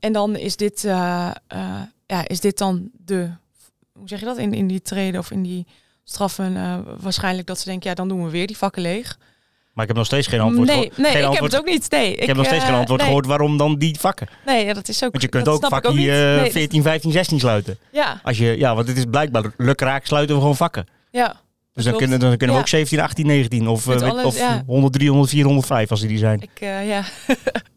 En 0.00 0.12
dan 0.12 0.36
is 0.36 0.56
dit, 0.56 0.84
eh, 0.84 1.30
eh, 1.46 1.80
ja, 2.06 2.28
is 2.28 2.40
dit 2.40 2.58
dan 2.58 2.90
de, 3.04 3.30
hoe 3.92 4.08
zeg 4.08 4.18
je 4.18 4.24
dat, 4.24 4.38
in, 4.38 4.54
in 4.54 4.66
die 4.66 4.82
treden 4.82 5.20
of 5.20 5.30
in 5.30 5.42
die 5.42 5.66
straffen 6.04 6.56
eh, 6.56 6.78
waarschijnlijk 7.00 7.46
dat 7.46 7.58
ze 7.58 7.64
denken, 7.64 7.88
ja, 7.90 7.94
dan 7.96 8.08
doen 8.08 8.24
we 8.24 8.30
weer 8.30 8.46
die 8.46 8.56
vakken 8.56 8.82
leeg. 8.82 9.18
maar 9.72 9.82
ik 9.82 9.88
heb 9.88 9.96
nog 9.96 10.06
steeds 10.06 10.26
geen 10.26 10.40
antwoord. 10.40 10.68
nee, 10.68 10.76
nee 10.76 11.10
geen 11.10 11.20
ik 11.20 11.26
antwoord, 11.26 11.32
heb 11.40 11.50
het 11.50 11.60
ook 11.60 11.66
niet. 11.66 11.90
Nee, 11.90 12.14
ik 12.14 12.26
heb 12.26 12.36
nog 12.36 12.46
steeds 12.46 12.64
geen 12.64 12.74
antwoord 12.74 12.98
nee. 13.00 13.08
gehoord 13.08 13.26
waarom 13.26 13.56
dan 13.56 13.78
die 13.78 14.00
vakken. 14.00 14.28
Nee, 14.46 14.64
ja, 14.64 14.72
dat 14.72 14.88
is 14.88 15.04
ook. 15.04 15.10
Want 15.10 15.22
je 15.22 15.28
kunt 15.28 15.48
ook 15.48 15.62
niet. 15.94 16.08
eh, 16.08 16.14
Nee, 16.14 16.38
dat- 16.42 16.52
14, 16.52 16.82
15, 16.82 17.12
16 17.12 17.38
sluiten. 17.40 17.78
Ja, 17.92 18.20
Als 18.22 18.38
je, 18.38 18.58
ja, 18.58 18.74
want 18.74 18.88
het 18.88 18.96
is 18.96 19.04
blijkbaar 19.10 19.52
lukraak 19.56 20.06
sluiten 20.06 20.34
we 20.34 20.40
gewoon 20.40 20.56
vakken. 20.56 20.86
ja. 21.10 21.40
Dus 21.74 21.84
dan 21.84 21.96
kunnen, 21.96 22.20
dan 22.20 22.28
kunnen 22.28 22.46
we 22.48 22.52
Ja. 22.54 22.60
ook 22.60 22.68
17, 22.68 23.00
18, 23.00 23.26
19 23.26 23.68
of, 23.68 23.88
alles, 23.88 24.24
of 24.24 24.36
ja. 24.38 24.62
100, 24.66 24.92
300, 24.92 25.30
400, 25.30 25.66
5 25.66 25.90
als 25.90 26.00
die 26.00 26.08
die 26.08 26.18
zijn. 26.18 26.40
Ik, 26.40 26.50
eh, 26.60 26.88
ja. 26.88 27.02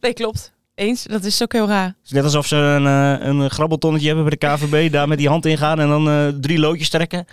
nee, 0.00 0.12
klopt. 0.12 0.52
Eens. 0.74 1.02
Dat 1.04 1.24
is 1.24 1.42
ook 1.42 1.52
heel 1.52 1.66
raar. 1.68 1.86
Het 1.86 1.96
is 2.04 2.10
net 2.10 2.24
alsof 2.24 2.46
ze 2.46 2.56
een, 2.56 2.86
eh, 2.86 3.26
een 3.26 3.50
grabbeltonnetje 3.50 4.06
hebben 4.06 4.24
bij 4.24 4.36
de 4.38 4.46
KVB, 4.46 4.92
daar 4.92 5.08
met 5.08 5.18
die 5.18 5.28
hand 5.28 5.46
in 5.46 5.58
gaan 5.58 5.80
en 5.80 5.88
dan 5.88 6.08
eh, 6.08 6.28
drie 6.40 6.58
loodjes 6.58 6.88
trekken. 6.88 7.26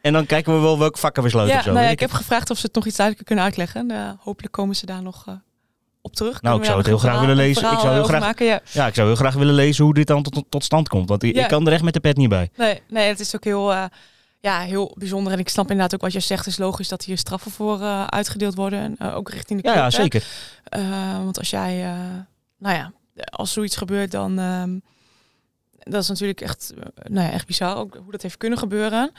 En 0.00 0.12
dan 0.12 0.26
kijken 0.26 0.54
we 0.54 0.60
wel 0.60 0.78
welke 0.78 0.98
vakken 0.98 1.22
we 1.22 1.28
sluiten. 1.28 1.56
Ja, 1.56 1.62
zo. 1.62 1.72
nou 1.72 1.84
ja, 1.84 1.90
ik 1.90 2.00
heb 2.00 2.10
gevraagd 2.12 2.50
of 2.50 2.58
ze 2.58 2.66
het 2.66 2.74
nog 2.74 2.86
iets 2.86 2.96
duidelijker 2.96 3.26
kunnen 3.34 3.44
uitleggen. 3.44 3.90
Eh, 3.90 4.10
hopelijk 4.18 4.52
komen 4.52 4.76
ze 4.76 4.86
daar 4.86 5.02
nog 5.02 5.24
op 6.00 6.14
terug. 6.14 6.42
Nou, 6.42 6.58
ik 6.58 6.64
zou 6.64 6.78
het 6.78 6.86
heel 6.86 6.98
graag 6.98 7.20
willen 7.20 7.36
lezen. 7.36 7.72
Ik 7.72 7.78
zou 7.78 7.94
heel 7.94 8.04
graag- 8.04 8.20
Maken, 8.20 8.46
ja. 8.46 8.60
Ja, 8.72 8.86
ik 8.86 8.94
zou 8.94 9.06
heel 9.06 9.16
graag 9.16 9.34
willen 9.34 9.54
lezen 9.54 9.84
hoe 9.84 9.94
dit 9.94 10.06
dan 10.06 10.22
tot, 10.22 10.44
tot 10.48 10.64
stand 10.64 10.88
komt. 10.88 11.08
Want 11.08 11.22
ik, 11.22 11.34
Ja. 11.34 11.42
ik 11.42 11.48
kan 11.48 11.66
er 11.66 11.72
echt 11.72 11.82
met 11.82 11.94
de 11.94 12.00
pet 12.00 12.16
niet 12.16 12.28
bij. 12.28 12.50
Nee, 12.56 12.80
nee, 12.88 13.08
het 13.08 13.20
is 13.20 13.34
ook 13.34 13.44
heel, 13.44 13.72
ja, 14.42 14.60
heel 14.60 14.94
bijzonder. 14.98 15.32
En 15.32 15.38
ik 15.38 15.48
snap 15.48 15.70
inderdaad 15.70 15.94
ook 15.94 16.00
wat 16.00 16.12
je 16.12 16.20
zegt. 16.20 16.44
Het 16.44 16.52
is 16.52 16.58
logisch 16.58 16.88
dat 16.88 17.04
hier 17.04 17.18
straffen 17.18 17.50
voor 17.50 17.80
eh, 17.80 18.04
uitgedeeld 18.04 18.54
worden. 18.54 18.80
En, 18.80 18.96
eh, 18.98 19.16
ook 19.16 19.30
richting 19.30 19.62
de 19.62 19.68
Ja, 19.68 19.74
club, 19.74 19.84
ja 19.84 19.90
zeker. 19.90 20.24
Eh, 20.64 21.16
want 21.24 21.38
als 21.38 21.50
jij, 21.50 21.82
nou 22.58 22.76
ja, 22.76 22.92
als 23.24 23.52
zoiets 23.52 23.76
gebeurt, 23.76 24.10
dan 24.10 24.38
ehm, 24.38 24.78
dat 25.78 26.02
is 26.02 26.08
natuurlijk 26.08 26.40
echt, 26.40 26.72
nou 27.02 27.26
ja, 27.26 27.32
echt 27.32 27.46
bizar 27.46 27.76
ook 27.76 27.94
hoe 27.94 28.10
dat 28.10 28.22
heeft 28.22 28.36
kunnen 28.36 28.58
gebeuren. 28.58 29.10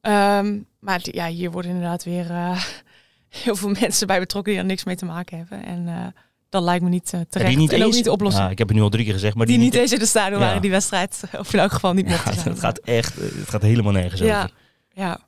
Ehm, 0.00 0.60
maar 0.78 1.00
ja, 1.02 1.26
hier 1.26 1.50
worden 1.50 1.70
inderdaad 1.70 2.04
weer 2.04 2.26
heel 3.44 3.56
veel 3.56 3.74
mensen 3.80 4.06
bij 4.06 4.18
betrokken 4.18 4.52
die 4.52 4.60
er 4.60 4.68
niks 4.68 4.84
mee 4.84 4.96
te 4.96 5.04
maken 5.04 5.36
hebben. 5.36 5.64
En 5.64 6.14
dat 6.48 6.62
lijkt 6.62 6.84
me 6.84 6.88
niet 6.90 7.12
eh, 7.12 7.20
Ja, 7.20 7.26
terecht. 7.30 7.50
die 7.50 7.58
niet 7.58 7.72
en 7.72 7.80
ook 7.80 7.86
eens, 7.86 7.94
niet 7.96 8.04
de 8.04 8.12
oplossing. 8.12 8.44
Ja, 8.44 8.50
ik 8.50 8.58
heb 8.58 8.68
het 8.68 8.76
nu 8.76 8.82
al 8.82 8.88
drie 8.88 9.04
keer 9.04 9.12
gezegd, 9.12 9.34
maar 9.36 9.46
die, 9.46 9.54
die, 9.56 9.64
niet 9.64 9.74
eens 9.74 9.92
in 9.92 9.98
de 9.98 10.06
stadion 10.06 10.40
Ja. 10.40 10.46
waren, 10.46 10.62
die 10.62 10.70
wedstrijd, 10.70 11.22
of 11.38 11.52
in 11.52 11.58
elk 11.58 11.72
geval 11.72 11.92
niet 11.92 12.06
Ja, 12.06 12.12
mochten 12.12 12.34
zijn. 12.34 12.48
het 12.48 12.58
gaat 12.58 12.78
echt, 12.78 13.18
eh, 13.18 13.24
het 13.38 13.48
gaat 13.48 13.62
helemaal 13.62 13.92
nergens 13.92 14.20
ja, 14.20 14.38
over. 14.42 14.54
ja, 14.94 15.18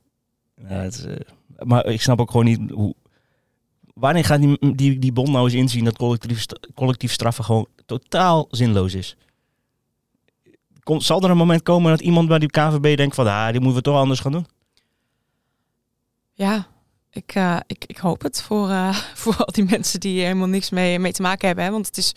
Ja, 0.68 0.74
het 0.74 0.94
is, 0.94 1.04
eh, 1.04 1.14
maar 1.64 1.86
ik 1.86 2.02
snap 2.02 2.20
ook 2.20 2.30
gewoon 2.30 2.46
niet 2.46 2.70
hoe. 2.70 2.94
Wanneer 3.94 4.24
gaat 4.24 4.40
die, 4.40 4.74
die, 4.76 4.98
die 4.98 5.12
bond 5.12 5.28
nou 5.28 5.44
eens 5.44 5.54
inzien 5.54 5.84
dat 5.84 5.96
collectief, 5.96 6.44
collectief 6.74 7.12
straffen 7.12 7.44
gewoon 7.44 7.66
totaal 7.86 8.46
zinloos 8.50 8.94
is? 8.94 9.16
Kom, 10.82 11.00
zal 11.00 11.22
er 11.22 11.30
een 11.30 11.36
moment 11.36 11.62
komen 11.62 11.90
dat 11.90 12.00
iemand 12.00 12.28
bij 12.28 12.38
die 12.38 12.50
KVB 12.50 12.96
denkt 12.96 13.14
van, 13.14 13.26
ah, 13.26 13.50
die 13.50 13.60
moeten 13.60 13.76
we 13.78 13.82
toch 13.82 13.96
anders 13.96 14.20
gaan 14.20 14.32
doen? 14.32 14.46
ja. 16.32 16.66
Ik, 17.10 17.34
eh, 17.34 17.56
ik, 17.66 17.84
ik 17.86 17.96
hoop 17.96 18.22
het 18.22 18.42
voor, 18.42 18.70
eh, 18.70 18.94
voor 19.22 19.36
al 19.36 19.52
die 19.52 19.64
mensen 19.64 20.00
die 20.00 20.22
helemaal 20.22 20.46
niks 20.46 20.70
mee, 20.70 20.98
mee 20.98 21.12
te 21.12 21.22
maken 21.22 21.46
hebben. 21.46 21.64
Hè? 21.64 21.70
Want 21.70 21.86
het 21.86 21.96
is 21.96 22.12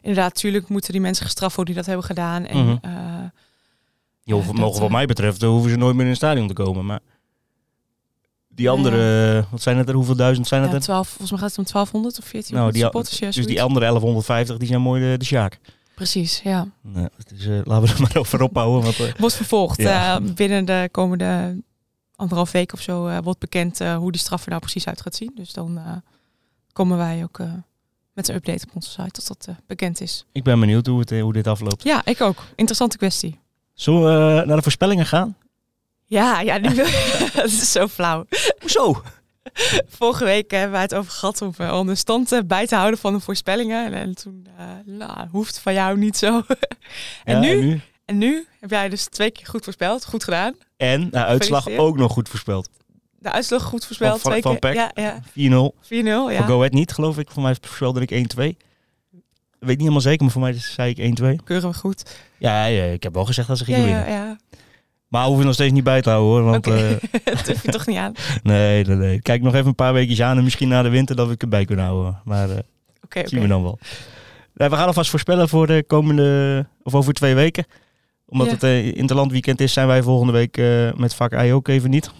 inderdaad, 0.00 0.34
natuurlijk 0.34 0.68
moeten 0.68 0.92
die 0.92 1.00
mensen 1.00 1.24
gestraft 1.24 1.56
worden 1.56 1.74
die 1.74 1.82
dat 1.82 1.92
hebben 1.92 2.06
gedaan. 2.10 2.46
En 2.46 2.80
dat, 4.24 4.52
mogen 4.52 4.80
wat 4.80 4.90
mij 4.90 5.06
betreft, 5.06 5.40
dan 5.40 5.50
hoeven 5.50 5.70
ze 5.70 5.76
nooit 5.76 5.94
meer 5.94 6.04
in 6.04 6.10
een 6.10 6.16
stadion 6.16 6.48
te 6.48 6.54
komen. 6.54 6.86
Maar 6.86 7.00
die 8.56 8.70
andere, 8.70 9.36
eh, 9.36 9.50
wat 9.50 9.62
zijn 9.62 9.76
het 9.76 9.88
er, 9.88 9.94
hoeveel 9.94 10.16
duizend 10.16 10.46
zijn 10.46 10.62
het 10.62 10.70
ja, 10.70 10.76
er? 10.76 10.82
12, 10.82 11.08
volgens 11.08 11.30
mij 11.30 11.40
gaat 11.40 11.48
het 11.48 11.58
om 11.58 11.64
1200 11.64 12.18
of 12.18 12.30
1400 12.30 12.60
Nou, 12.60 12.72
die, 12.72 12.82
supporters. 12.82 13.18
Ja, 13.18 13.42
dus 13.42 13.52
die 13.54 13.62
andere 13.62 13.80
1150, 13.80 14.56
die 14.56 14.68
zijn 14.68 14.80
mooi 14.80 15.10
de, 15.10 15.18
de 15.18 15.24
Sjaak. 15.24 15.58
Precies, 15.94 16.40
ja. 16.44 16.68
Nou, 16.80 17.08
dus, 17.28 17.46
uh, 17.46 17.60
laten 17.64 17.88
we 17.88 17.94
er 17.94 18.00
maar 18.12 18.16
over 18.16 18.42
ophouden. 18.42 18.82
Want, 18.82 18.98
uh, 18.98 19.14
wordt 19.18 19.34
vervolgd. 19.34 19.80
Uh, 19.80 20.16
binnen 20.34 20.64
de 20.64 20.88
komende 20.90 21.56
anderhalf 22.16 22.52
week 22.52 22.72
of 22.72 22.80
zo 22.80 23.20
wordt 23.20 23.38
bekend 23.38 23.78
hoe 23.78 24.12
die 24.12 24.20
straf 24.20 24.42
er 24.42 24.48
nou 24.48 24.60
precies 24.60 24.86
uit 24.86 25.00
gaat 25.00 25.14
zien. 25.14 25.32
Dus 25.34 25.52
dan 25.52 26.02
komen 26.72 26.96
wij 26.96 27.22
ook 27.22 27.38
met 28.12 28.28
een 28.28 28.34
update 28.34 28.66
op 28.68 28.74
onze 28.74 28.90
site 28.90 29.10
tot 29.10 29.26
dat 29.26 29.56
bekend 29.66 30.00
is. 30.00 30.24
Ik 30.32 30.42
ben 30.42 30.60
benieuwd 30.60 30.86
hoe, 30.86 31.00
het, 31.00 31.10
hoe 31.10 31.32
dit 31.32 31.46
afloopt. 31.46 31.82
Ja, 31.82 32.04
ik 32.04 32.20
ook. 32.20 32.44
Interessante 32.54 32.96
kwestie. 32.96 33.38
Zullen 33.74 34.02
we 34.02 34.46
naar 34.46 34.56
de 34.56 34.62
voorspellingen 34.62 35.06
gaan? 35.06 35.36
Ja, 36.04 36.40
ja, 36.40 36.60
wil 36.60 36.70
dat 37.34 37.44
is 37.44 37.72
zo 37.72 37.86
flauw. 37.86 38.26
Hoezo? 38.60 39.02
Vorige 39.98 40.24
week 40.24 40.50
hebben 40.50 40.72
we 40.72 40.78
het 40.78 40.94
over 40.94 41.12
gehad 41.12 41.42
om, 41.42 41.54
om 41.70 41.86
de 41.86 41.94
stand 41.94 42.42
bij 42.46 42.66
te 42.66 42.74
houden 42.74 43.00
van 43.00 43.12
de 43.12 43.20
voorspellingen. 43.20 43.86
En, 43.86 43.92
en 43.92 44.14
toen 44.14 44.46
nou, 44.84 45.28
hoeft 45.30 45.58
van 45.58 45.74
jou 45.74 45.98
niet 45.98 46.16
zo. 46.16 46.26
en, 47.24 47.34
Ja, 47.34 47.38
nu, 47.38 47.50
en 47.50 47.66
nu? 47.66 47.80
En 48.06 48.18
nu 48.18 48.46
heb 48.60 48.70
jij 48.70 48.88
dus 48.88 49.04
twee 49.04 49.30
keer 49.30 49.46
goed 49.46 49.64
voorspeld. 49.64 50.04
Goed 50.04 50.24
gedaan. 50.24 50.54
En 50.76 51.10
de 51.10 51.24
uitslag 51.24 51.68
ook 51.68 51.96
nog 51.96 52.12
goed 52.12 52.28
voorspeld. 52.28 52.68
4-0 52.68 52.72
De 53.18 53.30
uitslag 53.30 53.62
goed 53.62 53.86
voorspeld. 53.86 54.20
Van- 54.20 54.30
twee 54.30 54.42
van 54.42 54.58
keer. 54.58 54.70
PEC. 54.72 54.74
Ja, 54.74 54.90
ja. 54.94 55.20
4-0. 55.22 55.74
Voor 55.80 56.32
Ja. 56.32 56.42
Go 56.42 56.56
Ahead 56.58 56.72
niet, 56.72 56.92
geloof 56.92 57.18
ik. 57.18 57.30
Voor 57.30 57.42
mij 57.42 57.56
voorspelde 57.60 58.00
ik 58.00 58.10
1-2. 58.10 58.42
Ik 58.46 58.56
weet 59.58 59.68
niet 59.68 59.78
helemaal 59.78 60.00
zeker, 60.00 60.22
maar 60.22 60.32
voor 60.32 60.42
mij 60.42 60.54
zei 60.58 60.90
ik 60.90 60.98
1-2. 60.98 61.36
Keuren 61.44 61.70
we 61.70 61.76
goed. 61.76 62.16
Ja, 62.38 62.64
ja, 62.64 62.84
ik 62.84 63.02
heb 63.02 63.14
wel 63.14 63.24
gezegd 63.24 63.48
dat 63.48 63.58
ze 63.58 63.64
Ja, 63.70 63.74
gingen 63.76 63.90
ja, 63.90 63.96
winnen. 64.04 64.12
ja. 64.14 64.36
Maar 65.08 65.22
hoeven 65.22 65.40
we 65.40 65.44
nog 65.46 65.54
steeds 65.54 65.72
niet 65.72 65.84
bij 65.84 66.02
te 66.02 66.10
houden 66.10 66.30
hoor. 66.32 66.42
Want 66.50 66.66
Oké. 66.66 66.98
eh, 67.22 67.24
dat 67.34 67.44
durf 67.44 67.62
je 67.62 67.70
toch 67.70 67.86
niet 67.86 67.96
aan. 67.96 68.12
nee, 68.42 68.84
nee, 68.84 68.96
nee. 68.96 69.22
Kijk 69.22 69.42
nog 69.42 69.54
even 69.54 69.66
een 69.66 69.74
paar 69.74 69.92
weekjes 69.92 70.22
aan 70.22 70.36
en 70.36 70.44
misschien 70.44 70.68
na 70.68 70.82
de 70.82 70.88
winter 70.88 71.16
dat 71.16 71.26
we 71.26 71.32
het 71.32 71.42
erbij 71.42 71.64
kunnen 71.64 71.84
houden. 71.84 72.20
Maar 72.24 72.50
eh, 72.50 72.56
Oké, 73.04 73.18
oké. 73.18 73.28
zien 73.28 73.40
we 73.40 73.46
dan 73.46 73.62
wel. 73.62 73.78
Nee, 74.54 74.68
we 74.68 74.76
gaan 74.76 74.86
alvast 74.86 75.10
voorspellen 75.10 75.48
voor 75.48 75.66
de 75.66 75.84
komende, 75.86 76.66
of 76.82 76.94
over 76.94 77.12
twee 77.12 77.34
weken. 77.34 77.66
Omdat 78.26 78.46
Ja. 78.46 78.52
het 78.52 78.62
uh, 78.62 78.86
interlandweekend 78.96 79.60
is, 79.60 79.72
zijn 79.72 79.86
wij 79.86 80.02
volgende 80.02 80.32
week 80.32 80.56
eh, 80.56 80.92
met 80.94 81.14
vak 81.14 81.32
I 81.32 81.52
ook 81.52 81.68
even 81.68 81.90
niet. 81.90 82.10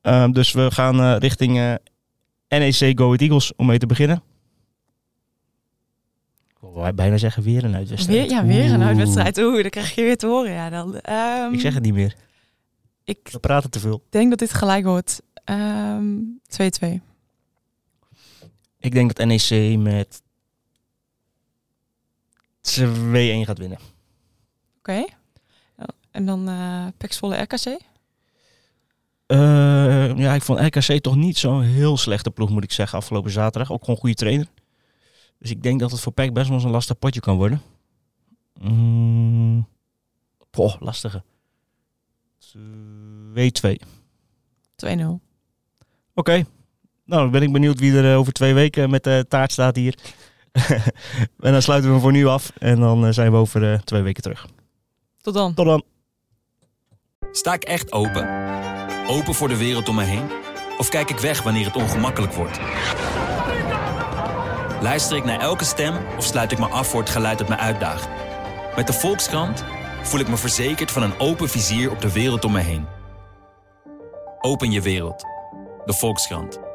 Ehm, 0.00 0.32
dus 0.32 0.52
we 0.52 0.70
gaan 0.70 1.00
eh, 1.00 1.16
richting 1.18 1.58
eh, 1.58 1.74
NEC 2.48 2.98
Go 2.98 3.04
Ahead 3.06 3.20
Eagles 3.20 3.54
om 3.56 3.66
mee 3.66 3.78
te 3.78 3.86
beginnen. 3.86 4.22
Ik 6.48 6.56
wil 6.60 6.92
bijna 6.94 7.16
zeggen 7.16 7.42
weer 7.42 7.64
een 7.64 7.74
uitwedstrijd. 7.74 8.18
Weer, 8.18 8.30
ja, 8.30 8.44
weer 8.46 8.72
een 8.72 8.82
uitwedstrijd. 8.82 9.38
Oeh, 9.38 9.60
dan 9.60 9.70
krijg 9.70 9.94
je 9.94 10.02
weer 10.02 10.16
te 10.16 10.26
horen. 10.26 10.52
Ja, 10.52 10.70
dan, 10.70 11.00
ehm, 11.00 11.52
Ik 11.52 11.60
zeg 11.60 11.74
het 11.74 11.82
niet 11.82 11.94
meer. 11.94 12.16
Ik 13.04 13.28
We 13.32 13.38
praten 13.38 13.70
te 13.70 13.80
veel. 13.80 14.02
denk 14.10 14.30
dat 14.30 14.38
dit 14.38 14.52
gelijk 14.54 14.84
wordt. 14.84 15.22
Ehm, 15.44 16.14
2-2. 16.46 17.00
Ik 18.78 18.92
denk 18.92 19.14
dat 19.14 19.26
NEC 19.26 19.78
met 19.78 20.22
2-1 22.60 23.44
gaat 23.44 23.58
winnen. 23.58 23.78
Oké. 24.82 25.04
En 26.10 26.26
dan 26.26 26.48
eh 26.48 26.86
Pek 26.96 27.12
Zwolle 27.12 27.36
RKC. 27.36 27.80
Eh, 29.26 30.16
ja, 30.16 30.34
ik 30.34 30.42
vond 30.42 30.60
RKC 30.60 31.00
toch 31.00 31.16
niet 31.16 31.38
zo'n 31.38 31.62
heel 31.62 31.96
slechte 31.96 32.30
ploeg, 32.30 32.50
moet 32.50 32.64
ik 32.64 32.72
zeggen, 32.72 32.98
afgelopen 32.98 33.30
zaterdag. 33.30 33.72
Ook 33.72 33.80
gewoon 33.80 33.94
een 33.94 34.00
goede 34.00 34.16
trainer. 34.16 34.46
Dus 35.38 35.50
ik 35.50 35.62
denk 35.62 35.80
dat 35.80 35.90
het 35.90 36.00
voor 36.00 36.12
PEC 36.12 36.32
best 36.32 36.46
wel 36.46 36.56
eens 36.56 36.64
een 36.64 36.70
lastig 36.70 36.98
potje 36.98 37.20
kan 37.20 37.36
worden. 37.36 37.62
Mm. 38.60 39.68
Poh, 40.50 40.74
lastige. 40.80 41.22
2-2. 42.38 43.76
2-0. 44.76 45.20
Oké. 46.14 46.44
Nou, 47.04 47.22
dan 47.22 47.30
ben 47.30 47.42
ik 47.42 47.52
benieuwd 47.52 47.78
wie 47.78 47.96
er 47.96 48.10
eh, 48.12 48.18
over 48.18 48.32
twee 48.32 48.54
weken 48.54 48.90
met 48.90 49.04
de 49.04 49.24
taart 49.28 49.52
staat 49.52 49.76
hier. 49.76 49.98
en 51.40 51.52
dan 51.52 51.62
sluiten 51.62 51.88
we 51.88 51.94
hem 51.94 52.04
voor 52.04 52.12
nu 52.12 52.26
af. 52.26 52.52
En 52.58 52.80
dan 52.80 53.06
eh, 53.06 53.12
zijn 53.12 53.30
we 53.30 53.36
over 53.36 53.72
eh, 53.72 53.78
twee 53.78 54.02
weken 54.02 54.22
terug. 54.22 54.46
Tot 55.22 55.34
dan. 55.34 55.54
Tot 55.54 55.66
dan. 55.66 55.82
Sta 57.32 57.52
ik 57.52 57.64
echt 57.64 57.92
open? 57.92 58.28
Open 59.08 59.34
voor 59.34 59.48
de 59.48 59.56
wereld 59.56 59.88
om 59.88 59.94
me 59.94 60.04
heen? 60.04 60.30
Of 60.78 60.88
kijk 60.88 61.10
ik 61.10 61.18
weg 61.18 61.42
wanneer 61.42 61.64
het 61.64 61.76
ongemakkelijk 61.76 62.32
wordt? 62.32 62.58
Luister 64.80 65.16
ik 65.16 65.24
naar 65.24 65.40
elke 65.40 65.64
stem 65.64 65.96
of 66.16 66.24
sluit 66.24 66.52
ik 66.52 66.58
me 66.58 66.66
af 66.66 66.88
voor 66.88 67.00
het 67.00 67.10
geluid 67.10 67.38
dat 67.38 67.48
me 67.48 67.56
uitdaagt? 67.56 68.08
Met 68.76 68.86
de 68.86 68.92
Volkskrant 68.92 69.64
voel 70.02 70.20
ik 70.20 70.28
me 70.28 70.36
verzekerd 70.36 70.90
van 70.90 71.02
een 71.02 71.18
open 71.18 71.48
vizier 71.48 71.90
op 71.90 72.00
de 72.00 72.12
wereld 72.12 72.44
om 72.44 72.52
me 72.52 72.60
heen. 72.60 72.86
Open 74.40 74.70
je 74.70 74.80
wereld. 74.80 75.24
De 75.84 75.92
Volkskrant. 75.92 76.71